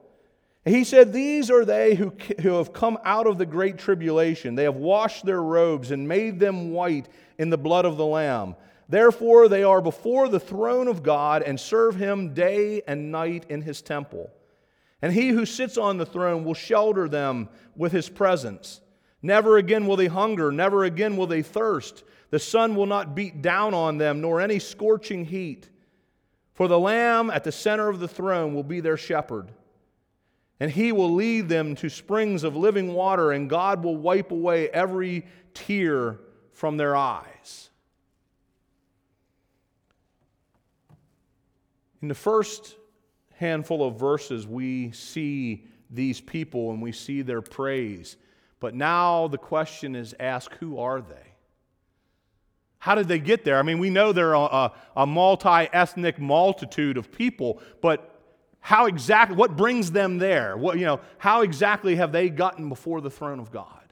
[0.66, 4.56] he said, These are they who, who have come out of the great tribulation.
[4.56, 8.56] They have washed their robes and made them white in the blood of the Lamb.
[8.90, 13.62] Therefore, they are before the throne of God and serve him day and night in
[13.62, 14.30] his temple.
[15.02, 18.82] And he who sits on the throne will shelter them with his presence.
[19.22, 22.04] Never again will they hunger, never again will they thirst.
[22.30, 25.70] The sun will not beat down on them, nor any scorching heat.
[26.54, 29.52] For the Lamb at the center of the throne will be their shepherd.
[30.60, 34.70] And he will lead them to springs of living water, and God will wipe away
[34.70, 36.20] every tear
[36.54, 37.70] from their eyes.
[42.04, 42.76] In the first
[43.38, 48.18] handful of verses, we see these people and we see their praise.
[48.60, 51.32] But now the question is asked who are they?
[52.80, 53.58] How did they get there?
[53.58, 58.20] I mean, we know they're a, a multi ethnic multitude of people, but
[58.60, 60.58] how exactly, what brings them there?
[60.58, 63.83] What, you know, how exactly have they gotten before the throne of God?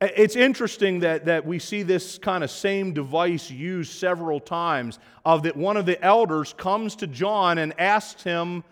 [0.00, 5.42] It's interesting that, that we see this kind of same device used several times of
[5.42, 8.62] that one of the elders comes to John and asks him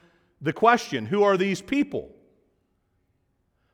[0.40, 2.12] the question, who are these people?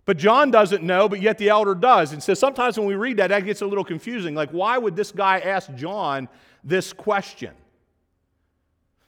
[0.07, 2.13] But John doesn't know, but yet the elder does.
[2.13, 4.35] And so sometimes when we read that, that gets a little confusing.
[4.35, 6.29] Like, why would this guy ask John
[6.65, 7.53] this question?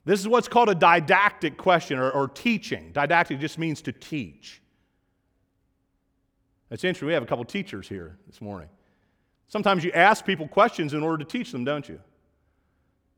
[0.05, 2.93] This is what's called a didactic question or, or teaching.
[2.93, 4.61] Didactic just means to teach.
[6.75, 7.07] It's interesting.
[7.07, 8.69] We have a couple teachers here this morning.
[9.47, 12.01] Sometimes you ask people questions in order to teach them, don't you?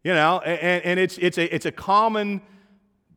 [0.05, 2.43] You know, and, and it's, it's, a, it's a common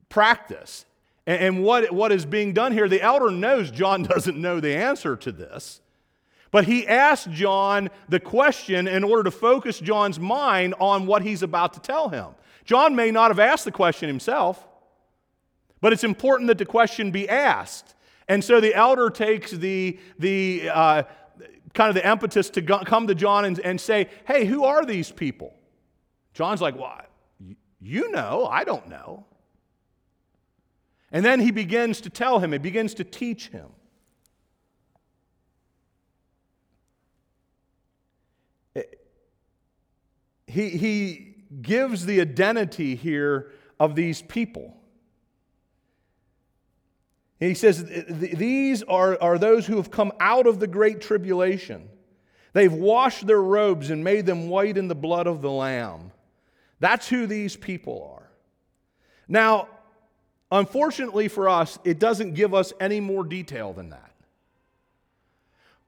[0.07, 0.85] practice.
[1.27, 4.73] And, and what, what is being done here, the elder knows John doesn't know the
[4.73, 5.81] answer to this.
[6.51, 11.43] But he asked John the question in order to focus John's mind on what he's
[11.43, 12.27] about to tell him.
[12.63, 14.65] John may not have asked the question himself,
[15.81, 17.93] but it's important that the question be asked.
[18.29, 21.03] And so the elder takes the, the uh,
[21.73, 24.85] kind of the impetus to go, come to John and, and say, hey, who are
[24.85, 25.55] these people?
[26.33, 27.01] John's like, well,
[27.81, 29.25] you know, I don't know.
[31.11, 33.69] And then he begins to tell him, he begins to teach him.
[40.45, 44.78] He, he gives the identity here of these people.
[47.39, 51.89] He says, These are, are those who have come out of the great tribulation.
[52.53, 56.11] They've washed their robes and made them white in the blood of the Lamb.
[56.79, 58.29] That's who these people are.
[59.27, 59.67] Now,
[60.51, 64.11] Unfortunately for us, it doesn't give us any more detail than that.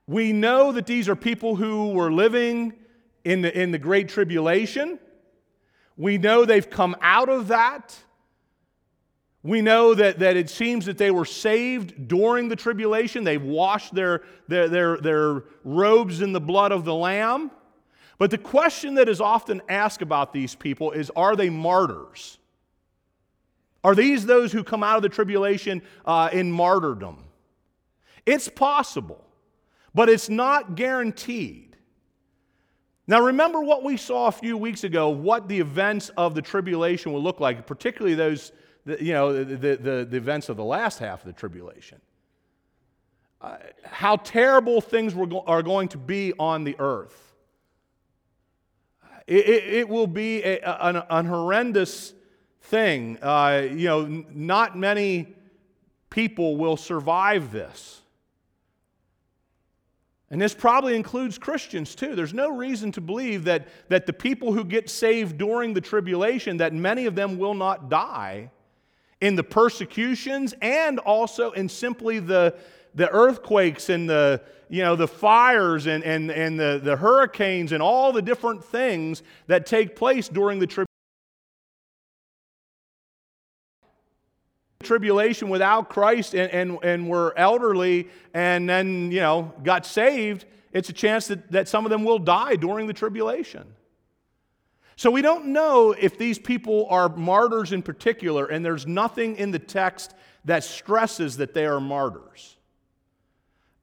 [0.05, 2.73] We know that these are people who were living
[3.23, 4.99] in the, in the Great Tribulation.
[5.97, 7.95] We know they've come out of that.
[9.43, 13.23] We know that, that it seems that they were saved during the tribulation.
[13.23, 17.49] They've washed their, their, their, their robes in the blood of the Lamb.
[18.19, 22.37] But the question that is often asked about these people is are they martyrs?
[23.83, 27.23] Are these those who come out of the tribulation uh, in martyrdom?
[28.27, 29.25] It's possible,
[29.95, 31.77] but it's not guaranteed.
[33.07, 37.11] Now, remember what we saw a few weeks ago, what the events of the tribulation
[37.11, 38.51] will look like, particularly those,
[38.85, 41.99] you know, the, the, the events of the last half of the tribulation.
[43.39, 47.33] Uh, how terrible things go- are going to be on the earth.
[49.27, 52.13] It, it, it will be a, an, an horrendous
[52.63, 53.17] thing.
[53.21, 55.35] Uh, you know, not many
[56.09, 58.01] people will survive this.
[60.29, 62.15] And this probably includes Christians too.
[62.15, 66.57] There's no reason to believe that, that the people who get saved during the tribulation,
[66.57, 68.49] that many of them will not die
[69.21, 72.55] in the persecutions and also in simply the,
[72.95, 77.81] the earthquakes and the, you know, the fires and, and, and the, the hurricanes and
[77.81, 80.87] all the different things that take place during the tribulation.
[84.81, 90.89] tribulation without Christ and, and, and were elderly and then, you know, got saved, it's
[90.89, 93.65] a chance that, that some of them will die during the tribulation.
[95.01, 99.49] So we don't know if these people are martyrs in particular, and there's nothing in
[99.49, 100.13] the text
[100.45, 102.55] that stresses that they are martyrs.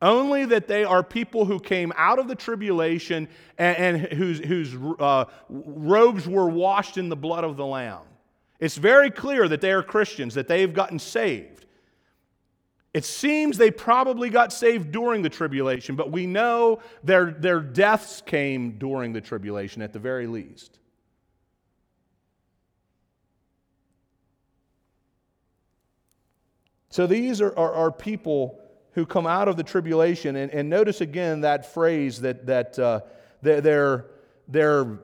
[0.00, 3.26] Only that they are people who came out of the tribulation
[3.58, 8.04] and, and whose, whose uh, robes were washed in the blood of the Lamb.
[8.60, 11.66] It's very clear that they are Christians, that they've gotten saved.
[12.94, 18.22] It seems they probably got saved during the tribulation, but we know their, their deaths
[18.24, 20.77] came during the tribulation at the very least.
[26.90, 28.58] So these are, are, are people
[28.92, 30.36] who come out of the tribulation.
[30.36, 33.00] And, and notice again that phrase that, that uh,
[33.42, 34.06] they're,
[34.48, 34.98] they're,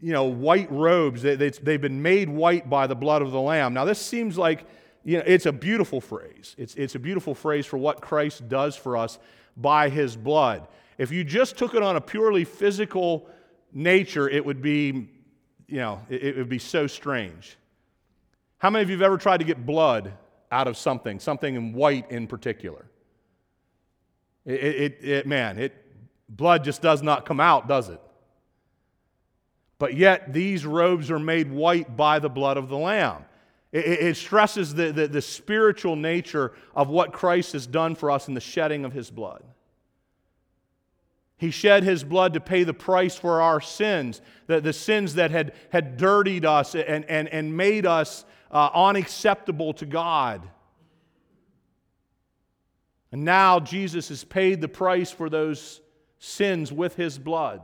[0.00, 1.22] you know, white robes.
[1.22, 3.72] They, they, they've been made white by the blood of the Lamb.
[3.72, 4.66] Now, this seems like,
[5.04, 6.54] you know, it's a beautiful phrase.
[6.58, 9.18] It's, it's a beautiful phrase for what Christ does for us
[9.56, 10.66] by his blood.
[10.98, 13.28] If you just took it on a purely physical
[13.72, 15.08] nature, it would be,
[15.66, 17.56] you know, it, it would be so strange.
[18.58, 20.12] How many of you have ever tried to get blood
[20.54, 22.86] out of something, something in white in particular?
[24.46, 25.74] It, it, it, man, it,
[26.28, 28.00] blood just does not come out, does it?
[29.78, 33.24] But yet, these robes are made white by the blood of the Lamb.
[33.72, 38.28] It, it stresses the, the, the spiritual nature of what Christ has done for us
[38.28, 39.42] in the shedding of his blood.
[41.36, 45.30] He shed his blood to pay the price for our sins, the, the sins that
[45.30, 50.48] had, had dirtied us and, and, and made us uh, unacceptable to God.
[53.10, 55.80] And now Jesus has paid the price for those
[56.18, 57.62] sins with his blood.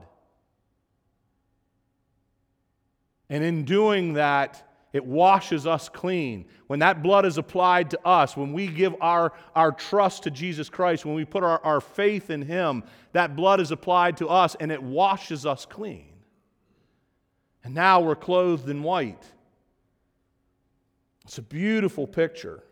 [3.29, 6.47] And in doing that, it washes us clean.
[6.67, 10.69] When that blood is applied to us, when we give our, our trust to Jesus
[10.69, 12.83] Christ, when we put our, our faith in Him,
[13.13, 16.07] that blood is applied to us and it washes us clean.
[17.63, 19.25] And now we're clothed in white.
[21.25, 22.65] It's a beautiful picture.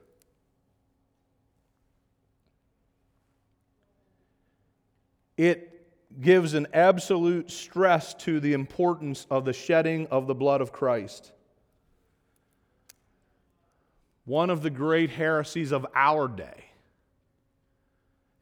[5.36, 10.72] It gives an absolute stress to the importance of the shedding of the blood of
[10.72, 11.32] Christ.
[14.28, 16.66] One of the great heresies of our day.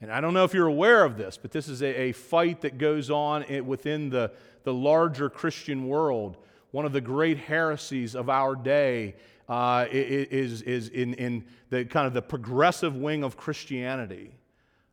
[0.00, 2.62] And I don't know if you're aware of this, but this is a, a fight
[2.62, 4.32] that goes on within the,
[4.64, 6.38] the larger Christian world.
[6.72, 9.14] One of the great heresies of our day
[9.48, 14.32] uh, is, is in, in the kind of the progressive wing of Christianity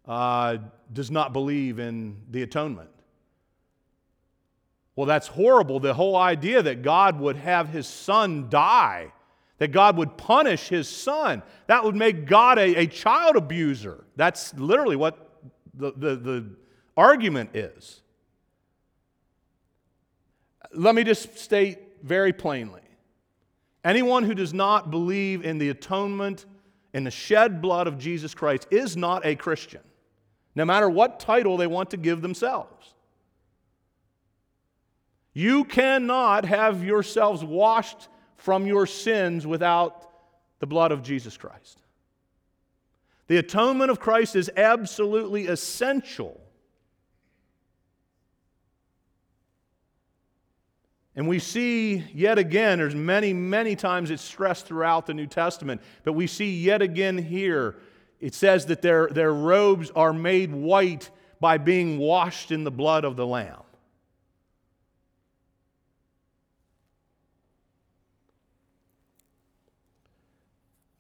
[0.08, 0.58] uh,
[0.94, 2.92] does not believe in the atonement.
[4.96, 5.80] Well, that's horrible.
[5.80, 9.12] The whole idea that God would have his son die,
[9.64, 14.04] that God would punish his son, that would make God a, a child abuser.
[14.18, 15.40] That's literally what
[15.74, 16.50] the, the, the
[16.98, 18.02] argument is.
[20.74, 22.82] Let me just state very plainly
[23.86, 26.46] anyone who does not believe in the atonement
[26.94, 29.80] in the shed blood of Jesus Christ is not a Christian
[30.56, 32.96] no matter what title they want to give themselves.
[35.34, 38.10] You cannot have yourselves washed
[38.44, 40.10] from your sins without
[40.60, 41.80] The blood of Jesus Christ.
[43.28, 46.42] The atonement of Christ is absolutely essential.
[51.16, 55.82] And we see yet again, there's many, many times it's stressed throughout the New Testament,
[56.04, 57.78] but we see yet again here,
[58.20, 63.06] it says that their, their robes are made white by being washed in the blood
[63.06, 63.64] of the Lamb.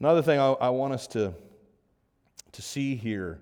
[0.04, 1.34] Another thing I, I want us to
[2.52, 3.40] to see here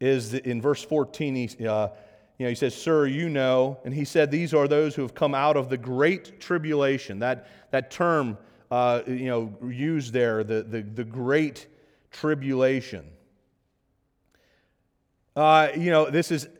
[0.00, 1.88] is that in verse 14, he, uh,
[2.36, 3.78] you know, he says, Sir, you know.
[3.86, 7.20] And he said, These are those who have come out of the great tribulation.
[7.20, 8.36] That, that term,
[8.70, 11.68] uh, you know, used there, the, the, the great
[12.10, 13.06] tribulation.
[15.34, 16.50] Uh, you know, this is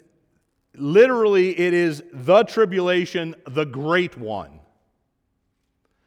[0.74, 4.60] literally, it is the tribulation, the great one.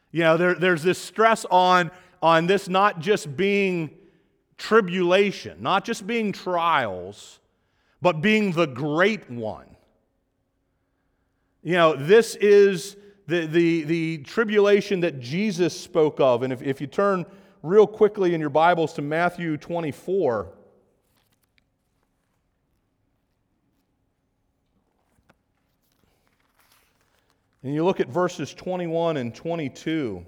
[0.10, 3.92] You know, there, there's this stress on, on this not just being
[4.58, 7.40] tribulation, not just being trials,
[8.02, 9.68] but being the great one.
[11.64, 12.96] You know, this is
[13.28, 16.44] the, the, the tribulation that Jesus spoke of.
[16.44, 17.26] And if, if you turn
[17.62, 20.54] real quickly in your Bibles to Matthew 24,
[27.64, 30.26] and you look at verses 21 and 22.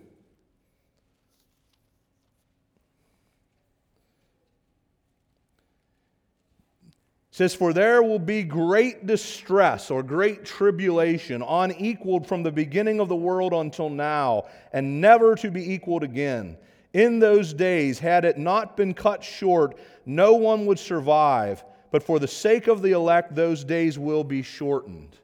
[7.40, 13.08] Says, For there will be great distress or great tribulation, unequaled from the beginning of
[13.08, 16.58] the world until now, and never to be equaled again.
[16.92, 21.64] In those days, had it not been cut short, no one would survive.
[21.92, 25.16] But for the sake of the elect, those days will be shortened.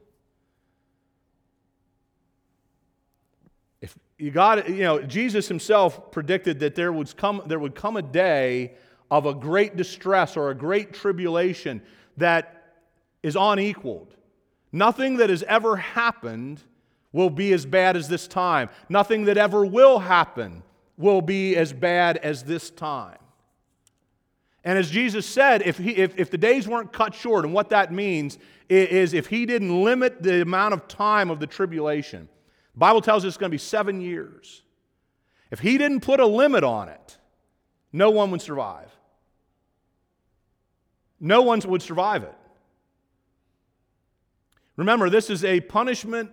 [3.82, 7.98] If you got you know, Jesus himself predicted that there would come, there would come
[7.98, 8.72] a day
[9.10, 11.82] of a great distress or a great tribulation
[12.16, 12.80] that
[13.22, 14.14] is unequaled.
[14.72, 16.62] Nothing that has ever happened
[17.12, 18.68] will be as bad as this time.
[18.88, 20.62] Nothing that ever will happen
[20.96, 23.18] will be as bad as this time.
[24.64, 27.70] And as Jesus said, if, he, if, if the days weren't cut short, and what
[27.70, 28.38] that means
[28.68, 32.28] is if he didn't limit the amount of time of the tribulation,
[32.74, 34.62] the Bible tells us it's going to be seven years.
[35.50, 37.16] If he didn't put a limit on it,
[37.92, 38.95] no one would survive.
[41.20, 42.34] No one would survive it.
[44.76, 46.30] Remember, this is a punishment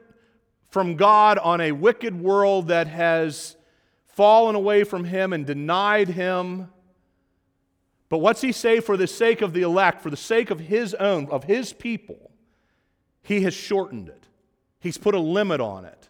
[0.70, 3.56] from God on a wicked world that has
[4.08, 6.70] fallen away from Him and denied Him.
[8.10, 10.94] But what's He say for the sake of the elect, for the sake of His
[10.96, 12.32] own, of His people?
[13.22, 14.28] He has shortened it,
[14.80, 16.10] He's put a limit on it.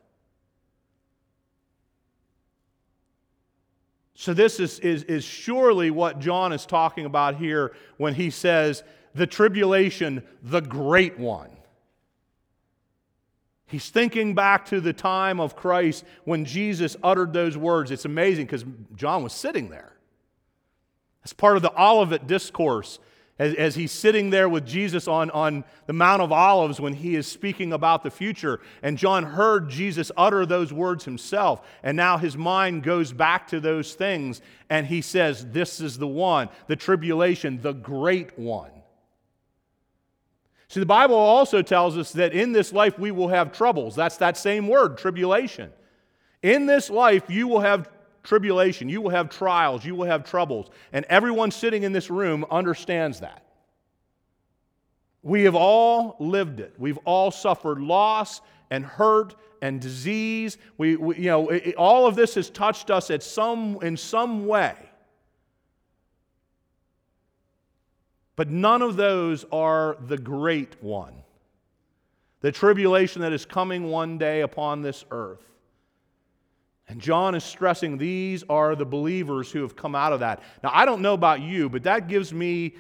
[4.24, 8.82] So, this is, is, is surely what John is talking about here when he says,
[9.14, 11.50] the tribulation, the great one.
[13.66, 17.92] He's thinking back to the time of Christ when Jesus uttered those words.
[17.92, 18.64] It's amazing because
[18.96, 19.92] John was sitting there.
[21.26, 23.00] As part of the Olivet discourse
[23.40, 27.16] as, as he's sitting there with Jesus on, on the Mount of Olives when he
[27.16, 28.60] is speaking about the future.
[28.84, 31.62] And John heard Jesus utter those words himself.
[31.82, 34.42] And now his mind goes back to those things.
[34.70, 38.72] And he says, This is the one, the tribulation, the great one.
[40.68, 43.96] See, the Bible also tells us that in this life we will have troubles.
[43.96, 45.72] That's that same word, tribulation.
[46.42, 47.90] In this life you will have
[48.24, 50.70] tribulation, you will have trials, you will have troubles.
[50.92, 53.44] And everyone sitting in this room understands that.
[55.22, 56.74] We have all lived it.
[56.78, 60.58] We've all suffered loss and hurt and disease.
[60.78, 64.46] We, we you know, it, all of this has touched us at some, in some
[64.46, 64.76] way.
[68.36, 71.14] But none of those are the great one.
[72.42, 75.53] The tribulation that is coming one day upon this earth.
[76.88, 80.44] And John is stressing these are the believers who have come out of that.
[80.64, 82.76] Now, I don't know about you, but that gives me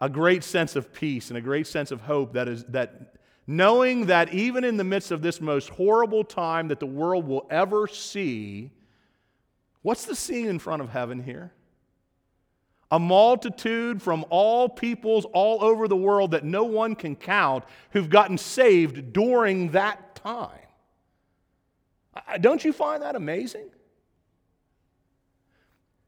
[0.00, 3.14] a great sense of peace and a great sense of hope that is that
[3.46, 7.46] knowing that even in the midst of this most horrible time that the world will
[7.50, 8.70] ever see,
[9.82, 11.52] what's the scene in front of heaven here?
[12.90, 18.08] A multitude from all peoples all over the world that no one can count who've
[18.08, 20.69] gotten saved during that time.
[22.40, 23.70] Don't you find that amazing?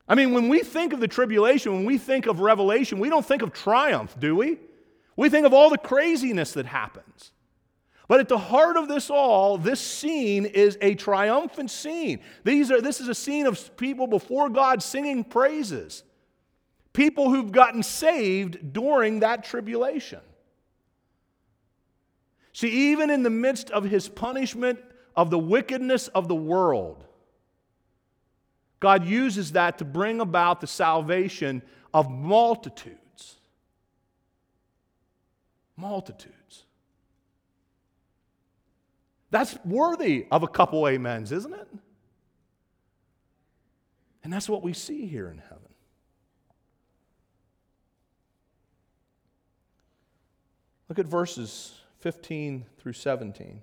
[0.09, 3.25] I mean, when we think of the tribulation, when we think of revelation, we don't
[3.25, 4.59] think of triumph, do we?
[5.17, 7.33] We think of all the craziness that happens.
[8.09, 12.21] But at the heart of this all, this scene is a triumphant scene.
[12.45, 16.03] These are, this is a scene of people before God singing praises.
[16.93, 20.21] People who've gotten saved during that tribulation.
[22.53, 24.79] See, even in the midst of his punishment
[25.17, 27.05] of the wickedness of the world,
[28.81, 31.63] God uses that to bring about the salvation
[31.95, 33.37] of multitudes.
[35.77, 36.65] Multitudes.
[39.31, 41.69] That's worthy of a couple amens, isn't it?
[44.25, 45.59] And that's what we see here in heaven.
[50.89, 53.63] Look at verses 15 through 17.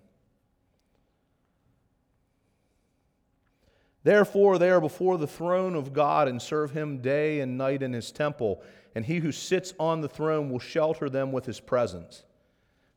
[4.03, 7.93] Therefore, they are before the throne of God and serve him day and night in
[7.93, 8.61] his temple,
[8.95, 12.23] and he who sits on the throne will shelter them with his presence.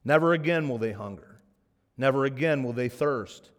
[0.04, 1.32] Never again will they hunger
[1.96, 3.50] Never again will they thirst.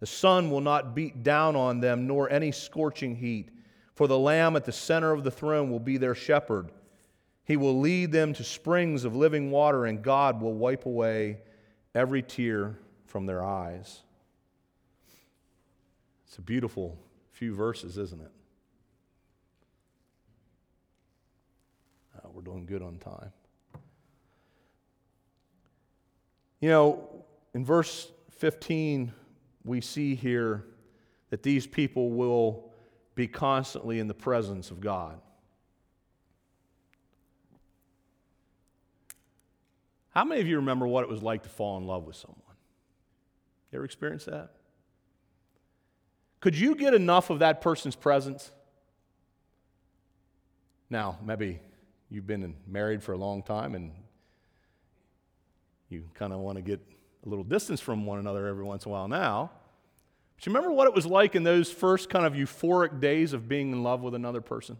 [0.00, 3.50] The sun will not beat down on them, nor any scorching heat.
[3.94, 6.70] For the Lamb at the center of the throne will be their shepherd.
[7.44, 11.38] He will lead them to springs of living water, and God will wipe away
[11.94, 14.02] every tear from their eyes.
[16.26, 16.98] It's a beautiful
[17.32, 18.32] few verses, isn't it?
[22.16, 23.32] Uh, we're doing good on time.
[26.60, 27.24] You know,
[27.54, 29.12] in verse 15,
[29.64, 30.64] we see here
[31.30, 32.72] that these people will
[33.14, 35.20] be constantly in the presence of God.
[40.10, 42.40] How many of you remember what it was like to fall in love with someone?
[43.70, 44.55] You ever experienced that?
[46.46, 48.52] Could you get enough of that person's presence?
[50.88, 51.58] Now, maybe
[52.08, 53.90] you've been married for a long time and
[55.88, 56.80] you kind of want to get
[57.26, 59.50] a little distance from one another every once in a while now.
[60.36, 63.48] But you remember what it was like in those first kind of euphoric days of
[63.48, 64.76] being in love with another person?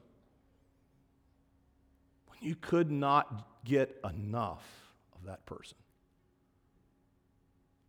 [2.28, 4.64] When you could not get enough
[5.16, 5.78] of that person.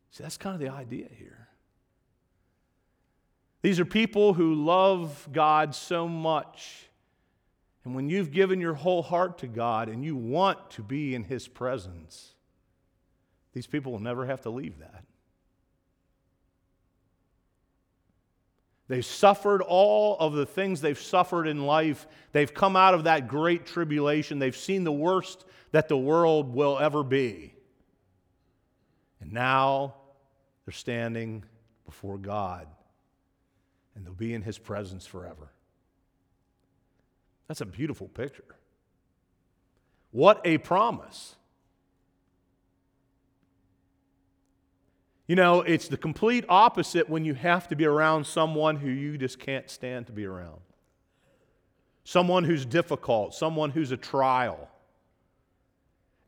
[0.10, 1.47] See, that's kind of the idea here.
[3.62, 6.90] These are people who love God so much.
[7.84, 11.24] And when you've given your whole heart to God and you want to be in
[11.24, 12.34] His presence,
[13.54, 15.04] these people will never have to leave that.
[18.90, 22.08] They've suffered all of the things they've suffered in life.
[22.32, 24.40] They've come out of that great tribulation.
[24.40, 27.54] They've seen the worst that the world will ever be.
[29.20, 29.96] And now
[30.66, 31.44] they're standing
[31.86, 32.68] before God
[33.98, 35.50] and they'll be in His presence forever.
[37.48, 38.56] That's a beautiful picture.
[40.12, 41.36] What a promise.
[45.26, 49.18] You know, it's the complete opposite when you have to be around someone who you
[49.18, 50.62] just can't stand to be around.
[52.06, 54.70] Someone who's difficult, someone who's a trial.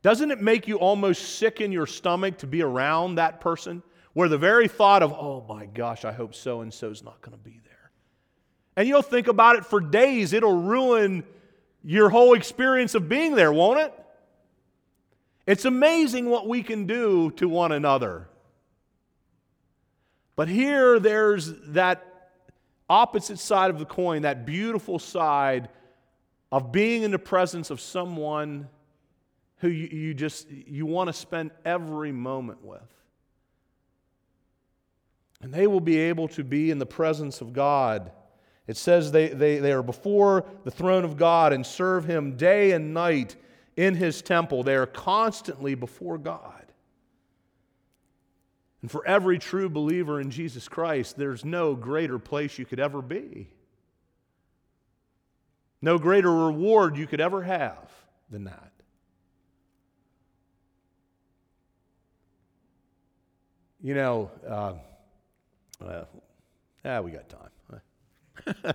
[0.02, 3.82] Doesn't it make you almost sick in your stomach to be around that person?
[4.12, 7.36] Where the very thought of, oh my gosh, I hope so and so's not going
[7.36, 7.90] to be there.
[8.76, 10.32] And you'll think about it for days.
[10.32, 11.24] It'll ruin
[11.84, 13.94] your whole experience of being there, won't it?
[15.46, 18.28] It's amazing what we can do to one another
[20.40, 22.30] but here there's that
[22.88, 25.68] opposite side of the coin, that beautiful side
[26.50, 28.66] of being in the presence of someone
[29.58, 32.80] who you, you just you want to spend every moment with.
[35.40, 38.12] And they will be able to be in the presence of God.
[38.66, 42.72] It says they, they, they are before the throne of God and serve Him day
[42.72, 43.36] and night
[43.76, 44.62] in His temple.
[44.62, 46.60] They are constantly before God.
[48.82, 53.02] And for every true believer in Jesus Christ, there's no greater place you could ever
[53.02, 53.48] be.
[55.82, 57.90] No greater reward you could ever have
[58.30, 58.72] than that.
[63.82, 64.74] You know, uh,
[65.88, 66.04] uh,
[66.84, 68.74] ah, we got time.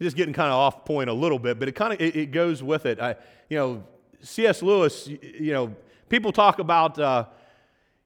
[0.00, 2.30] Just getting kind of off point a little bit, but it kind of it, it,
[2.30, 3.00] goes with it.
[3.00, 3.16] I,
[3.48, 3.84] you know,
[4.20, 4.62] C.S.
[4.62, 5.08] Lewis.
[5.08, 5.74] You know,
[6.08, 7.24] people talk about uh,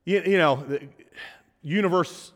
[0.04, 0.64] you, you know
[1.62, 2.32] universe,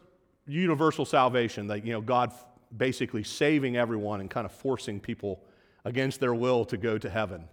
[0.47, 2.33] universal salvation, That you know, God
[2.77, 5.41] basically saving everyone and kind of forcing people
[5.85, 7.45] against their will to go to heaven.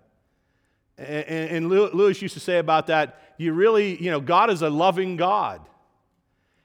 [0.98, 1.10] And,
[1.50, 5.18] and Lewis used to say about that, you really, you know, God is a loving
[5.18, 5.62] God.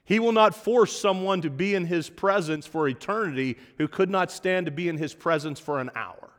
[0.09, 4.31] He will not force someone to be in his presence for eternity who could not
[4.31, 6.31] stand to be in his presence for an hour.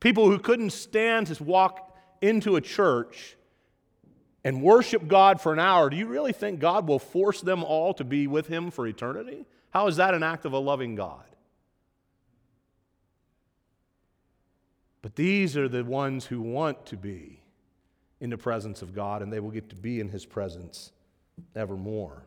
[0.00, 3.36] People who couldn't stand to walk into a church
[4.42, 7.92] and worship God for an hour, do you really think God will force them all
[7.92, 9.44] to be with Him for eternity?
[9.68, 11.24] How is that an act of a loving God?
[15.02, 17.42] But these are the ones who want to be
[18.18, 20.92] in the presence of God, and they will get to be in His presence
[21.54, 22.24] evermore.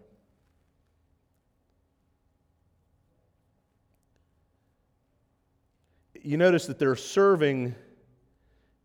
[6.22, 7.74] You notice that they're serving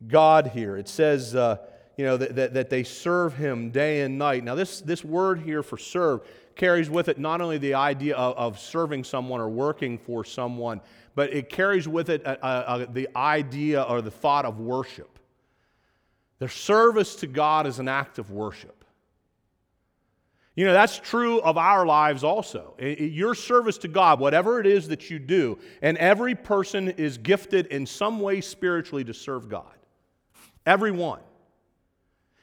[0.07, 0.77] God here.
[0.77, 1.59] It says, uh,
[1.97, 4.45] you know, that, that, that, they serve Him day and night.
[4.45, 8.37] Now, this, this word here for serve carries with it not only the idea of,
[8.37, 10.81] of serving someone or working for someone,
[11.15, 15.19] but it carries with it a, a, a, the idea or the thought of worship.
[16.39, 18.85] Their service to God is an act of worship.
[20.57, 22.75] You know, that's true of our lives also.
[22.81, 27.67] Your service to God, whatever it is that you do, and every person is gifted
[27.67, 29.75] in some way spiritually to serve God.
[30.65, 31.21] Everyone.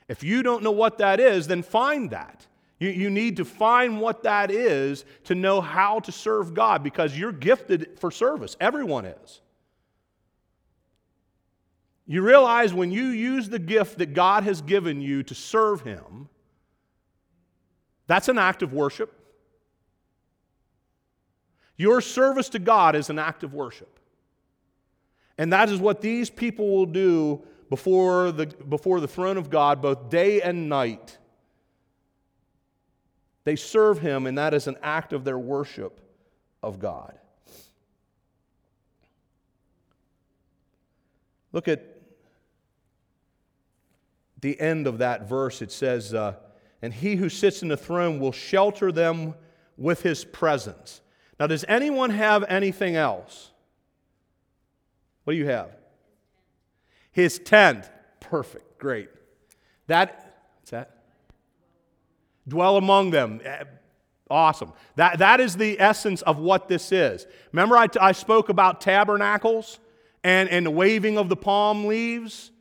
[0.07, 2.45] If you don't know what that is, then find that.
[2.80, 7.18] You, you need to find what that is to know how to serve God because
[7.18, 8.55] you're gifted for service.
[8.59, 9.41] Everyone is.
[12.05, 16.28] You realize when you use the gift that God has given you to serve Him,
[18.08, 19.14] that's an act of worship.
[21.78, 23.99] Your service to God is an act of worship.
[25.38, 29.82] And that is what these people will do before the, before the throne of God,
[29.82, 31.18] both day and night.
[33.43, 35.99] They serve him, and that is an act of their worship
[36.62, 37.18] of God.
[41.51, 41.84] Look at
[44.39, 45.62] the end of that verse.
[45.62, 46.36] It says, uh,
[46.84, 49.36] And he who sits in the throne will shelter them
[49.77, 50.99] with his presence.
[51.39, 53.51] Now, does anyone have anything else?
[55.23, 55.69] What do you have?
[57.13, 57.89] His tent.
[58.19, 58.79] Perfect.
[58.79, 59.09] Great.
[59.88, 61.03] That, what's that?
[62.45, 63.39] dwell among them.
[63.45, 63.63] Eh,
[64.29, 64.73] awesome.
[64.97, 67.25] That, that is the essence of what this is.
[67.53, 69.79] Remember, I, I spoke about tabernacles
[70.21, 72.51] and, and the waving of the palm leaves?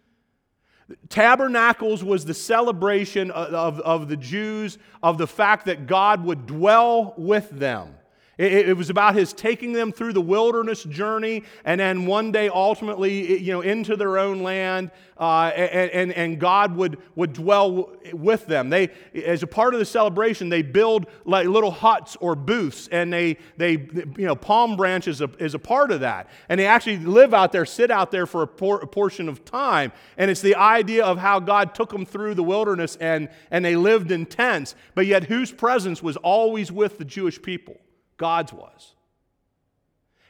[1.08, 6.46] Tabernacles was the celebration of, of, of the Jews of the fact that God would
[6.46, 7.94] dwell with them.
[8.38, 12.48] It, it, was about his taking them through the wilderness journey and then one day
[12.48, 17.92] ultimately you know, into their own land, uh, and, and, and, God would, would dwell
[18.12, 18.70] with them.
[18.70, 23.12] They, as a part of the celebration, they build like little huts or booths, and
[23.12, 26.28] they, they you know, palm branches is a, part of that.
[26.48, 29.44] And they actually live out there, sit out there for a, por- a portion of
[29.44, 29.92] time.
[30.16, 33.76] And it's the idea of how God took them through the wilderness and, and they
[33.76, 37.81] lived in tents, but yet whose presence was always with the Jewish people.
[38.22, 38.94] God's was.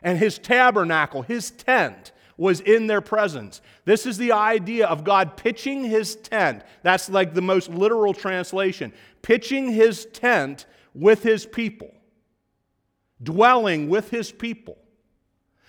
[0.02, 3.60] And his tabernacle, his tent, was in their presence.
[3.84, 6.62] This is the idea of God pitching his tent.
[6.82, 8.94] That's like the most literal translation.
[9.20, 10.64] Pitching his tent
[10.94, 11.92] with his people,
[13.22, 14.78] dwelling with his people.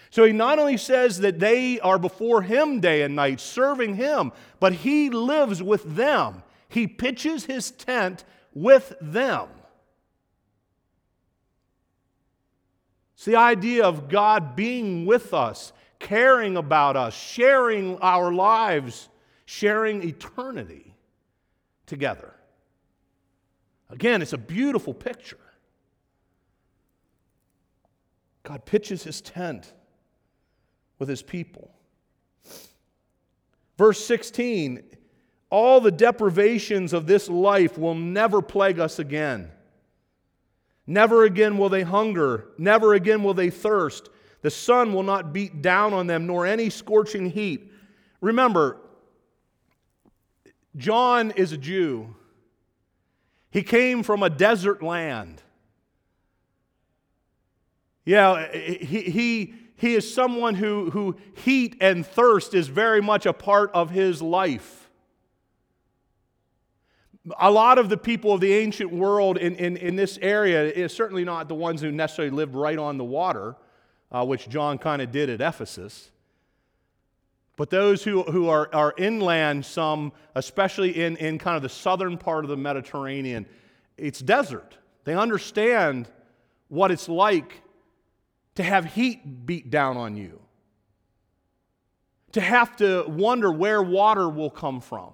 [0.09, 4.32] So he not only says that they are before him day and night, serving him,
[4.61, 6.43] but he lives with them.
[6.69, 9.49] He pitches his tent with them.
[13.24, 19.07] It's the idea of God being with us, caring about us, sharing our lives,
[19.45, 20.93] sharing eternity
[21.86, 22.34] together.
[23.89, 25.39] Again, it's a beautiful picture.
[28.43, 29.71] God pitches his tent
[30.99, 31.71] with his people.
[33.78, 34.84] Verse 16
[35.49, 39.49] all the deprivations of this life will never plague us again.
[40.86, 42.48] Never again will they hunger.
[42.58, 44.10] Never again will they thirst.
[44.42, 47.72] The sun will not beat down on them, nor any scorching heat.
[48.20, 48.78] Remember,
[50.76, 52.16] John is a Jew.
[53.52, 55.42] He came from a desert land.
[58.04, 63.32] Yeah, he, he, he is someone who, who heat and thirst is very much a
[63.32, 64.83] part of his life
[67.39, 70.93] a lot of the people of the ancient world in, in, in this area is
[70.93, 73.55] certainly not the ones who necessarily lived right on the water,
[74.11, 76.11] uh, which John kind of did at Ephesus.
[77.55, 82.17] But those who, who are, are inland, some, especially in, in kind of the southern
[82.17, 83.45] part of the Mediterranean,
[83.97, 84.78] it's desert.
[85.05, 86.09] They understand
[86.67, 87.61] what it's like
[88.55, 90.41] to have heat beat down on you,
[92.34, 95.13] to have to wonder where water will come from.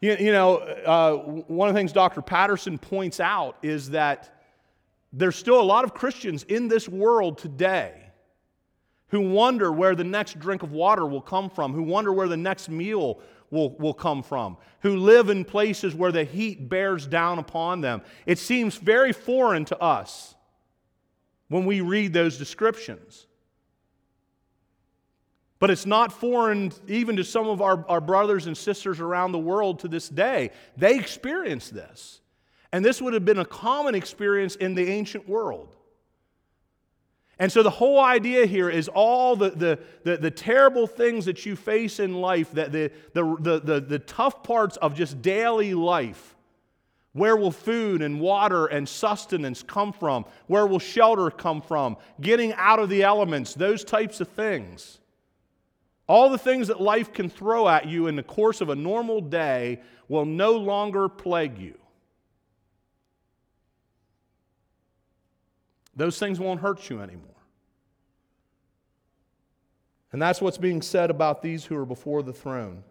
[0.00, 2.22] You, you know, uh, one of the things Dr.
[2.22, 4.42] Patterson points out is that
[5.12, 7.94] there's still a lot of Christians in this world today
[9.08, 12.36] who wonder where the next drink of water will come from, who wonder where the
[12.36, 13.20] next meal
[13.50, 18.02] will, will come from, who live in places where the heat bears down upon them.
[18.26, 20.34] It seems very foreign to us
[21.48, 23.26] when we read those descriptions.
[25.60, 29.38] But it's not foreign even to some of our, our brothers and sisters around the
[29.38, 30.50] world to this day.
[30.76, 32.20] They experience this.
[32.72, 35.74] And this would have been a common experience in the ancient world.
[37.40, 41.46] And so the whole idea here is all the, the, the, the, terrible things that
[41.46, 45.72] you face in life, that the, the, the, the, the tough parts of just daily
[45.72, 46.34] life.
[47.12, 50.24] Where will food and water and sustenance come from?
[50.46, 51.96] Where will shelter come from?
[52.20, 54.98] Getting out of the elements, those types of things.
[56.08, 59.20] All the things that life can throw at you in the course of a normal
[59.20, 61.78] day will no longer plague you.
[65.94, 67.28] Those things won't hurt you anymore.
[70.10, 72.84] And that's what's being said about these who are before the throne.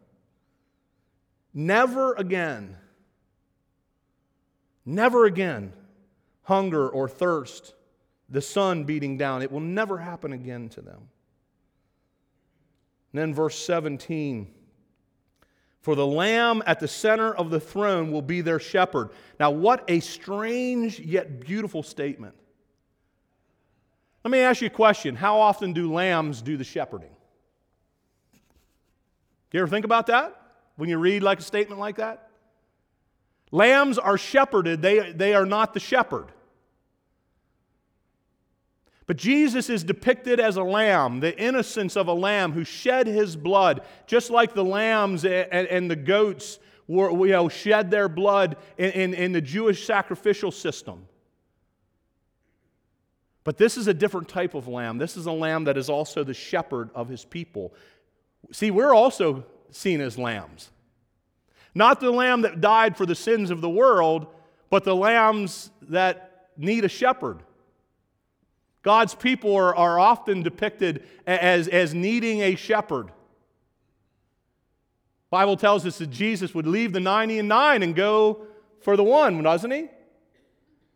[1.53, 2.77] Never again,
[4.85, 5.73] never again,
[6.43, 7.73] hunger or thirst,
[8.29, 9.41] the sun beating down.
[9.41, 11.09] It will never happen again to them.
[13.17, 14.47] And then verse 17
[15.81, 19.09] For the Lamb at the center of the throne will be their shepherd.
[19.39, 22.35] Now, what a strange yet beautiful statement.
[24.23, 27.09] Let me ask you a question How often do lambs do the shepherding?
[29.51, 30.39] You ever think about that
[30.75, 32.29] when you read like a statement like that?
[33.49, 36.27] Lambs are shepherded, they, they are not the shepherd.
[39.07, 43.37] But Jesus is depicted as a lamb, the innocence of a lamb who shed his
[43.37, 48.91] blood, just like the lambs and, the goats were, you know, shed their blood in,
[48.91, 51.07] in, in the Jewish sacrificial system.
[53.45, 54.97] But this is a different type of lamb.
[54.97, 57.73] This is a lamb that is also the shepherd of his people.
[58.51, 60.69] See, we're also seen as lambs.
[61.73, 64.27] Not the lamb that died for the sins of the world,
[64.69, 67.41] but the lambs that need a shepherd.
[68.87, 73.11] God's people are, are often depicted as, as needing a shepherd.
[75.29, 78.47] Bible tells us that Jesus would leave the 90 and 9 and go
[78.79, 79.89] for the one, doesn't he?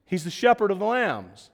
[0.06, 1.50] He's the shepherd of the lambs.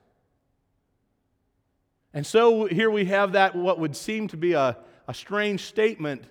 [2.14, 4.78] And so here we have that, what would seem to be a,
[5.08, 6.24] a strange statement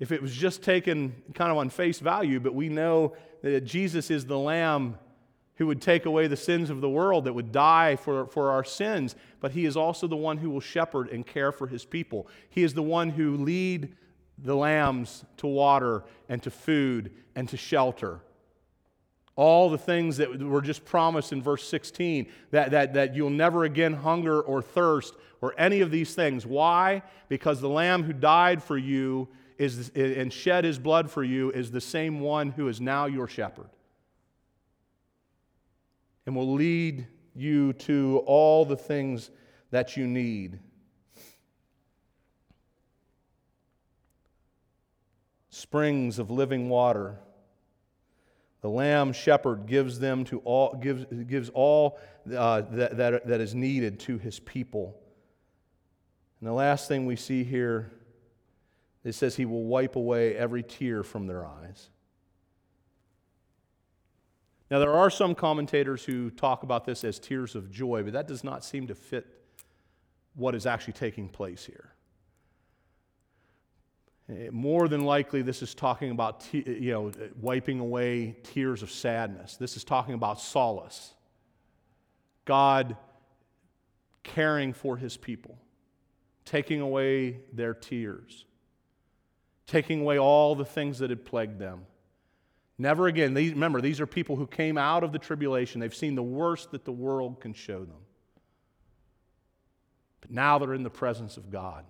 [0.00, 4.10] if it was just taken kind of on face value, but we know that Jesus
[4.10, 4.98] is the Lamb
[5.60, 8.64] who would take away the sins of the world, that would die for, for our
[8.64, 12.26] sins, but he is also the one who will shepherd and care for his people.
[12.48, 13.94] He is the one who lead
[14.38, 18.22] the lambs to water and to food and to shelter
[19.36, 23.64] all the things that were just promised in verse 16 that, that, that you'll never
[23.64, 26.46] again hunger or thirst or any of these things.
[26.46, 27.02] Why?
[27.28, 31.70] Because the Lamb who died for you is, and shed his blood for you is
[31.70, 33.68] the same one who is now your shepherd
[36.26, 39.30] and will lead you to all the things
[39.70, 40.58] that you need.
[45.48, 47.18] Springs of living water
[48.60, 51.98] the lamb shepherd gives them to all, gives, gives all
[52.34, 55.00] uh, that, that, that is needed to his people.
[56.40, 57.90] And the last thing we see here,
[59.02, 61.88] it says he will wipe away every tear from their eyes.
[64.70, 68.28] Now, there are some commentators who talk about this as tears of joy, but that
[68.28, 69.26] does not seem to fit
[70.34, 71.92] what is actually taking place here.
[74.28, 79.56] Eh, more than likely, this is talking about you know, wiping away tears of sadness.
[79.56, 81.14] This is talking about solace.
[82.44, 82.96] God
[84.22, 85.58] caring for his people,
[86.44, 88.44] taking away their tears,
[89.66, 91.86] taking away all the things that had plagued them.
[92.80, 93.34] Never again.
[93.34, 95.82] These, remember, these are people who came out of the tribulation.
[95.82, 97.98] They've seen the worst that the world can show them.
[100.22, 101.84] But now they're in the presence of God.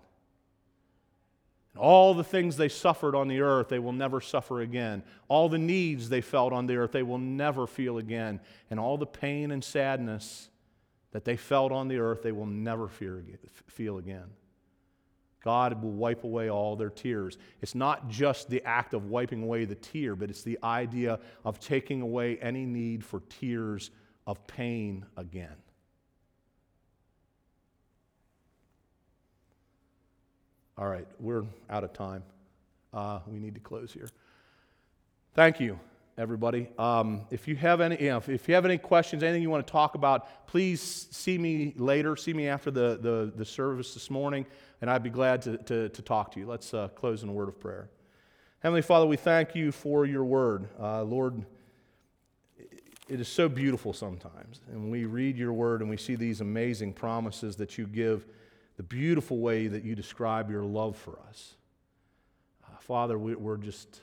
[1.79, 5.05] All the things they suffered on the earth, they will never suffer again.
[5.29, 8.41] All the needs they felt on the earth, they will never feel again.
[8.69, 10.49] And all the pain and sadness
[11.13, 14.27] that they felt on the earth, they will never feel again.
[15.43, 17.39] God will wipe away all their tears.
[17.63, 21.59] It's not just the act of wiping away the tear, but it's the idea of
[21.59, 23.91] taking away any need for tears
[24.27, 25.57] of pain again.
[30.77, 32.23] All right, we're out of time.
[32.93, 34.09] Uh, we need to close here.
[35.35, 35.79] Thank you
[36.21, 36.69] everybody.
[36.79, 39.49] Um, if you have any, you know, if, if, you have any questions, anything you
[39.49, 42.15] want to talk about, please see me later.
[42.15, 44.45] See me after the, the, the service this morning,
[44.83, 46.47] and I'd be glad to, to, to talk to you.
[46.47, 47.89] Let's uh, close in a word of prayer.
[48.59, 50.69] Heavenly Father, we thank you for your word.
[50.79, 51.43] Uh, Lord,
[53.09, 54.61] it is so beautiful sometimes.
[54.71, 58.27] And we read your word and we see these amazing promises that you give,
[58.77, 61.55] the beautiful way that you describe your love for us.
[62.63, 64.03] Uh, Father, we, we're just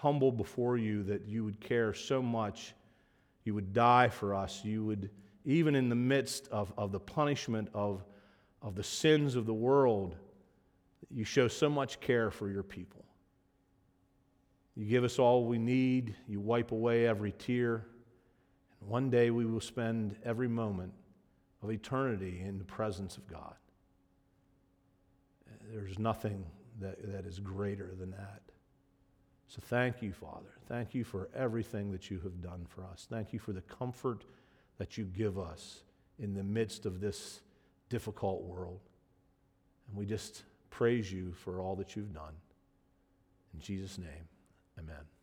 [0.00, 2.74] humble before you that you would care so much.
[3.44, 4.64] You would die for us.
[4.64, 5.10] You would,
[5.44, 8.02] even in the midst of, of the punishment of,
[8.62, 10.16] of the sins of the world,
[11.10, 13.04] you show so much care for your people.
[14.74, 16.14] You give us all we need.
[16.26, 17.86] You wipe away every tear.
[18.80, 20.94] And one day we will spend every moment
[21.62, 23.54] of eternity in the presence of God.
[25.70, 26.46] There's nothing
[26.80, 28.40] that, that is greater than that.
[29.50, 30.46] So thank you, Father.
[30.68, 33.08] Thank you for everything that you have done for us.
[33.10, 34.24] Thank you for the comfort
[34.78, 35.80] that you give us
[36.20, 37.40] in the midst of this
[37.88, 38.78] difficult world.
[39.88, 42.34] And we just praise you for all that you've done.
[43.52, 44.28] In Jesus' name,
[44.78, 45.19] amen.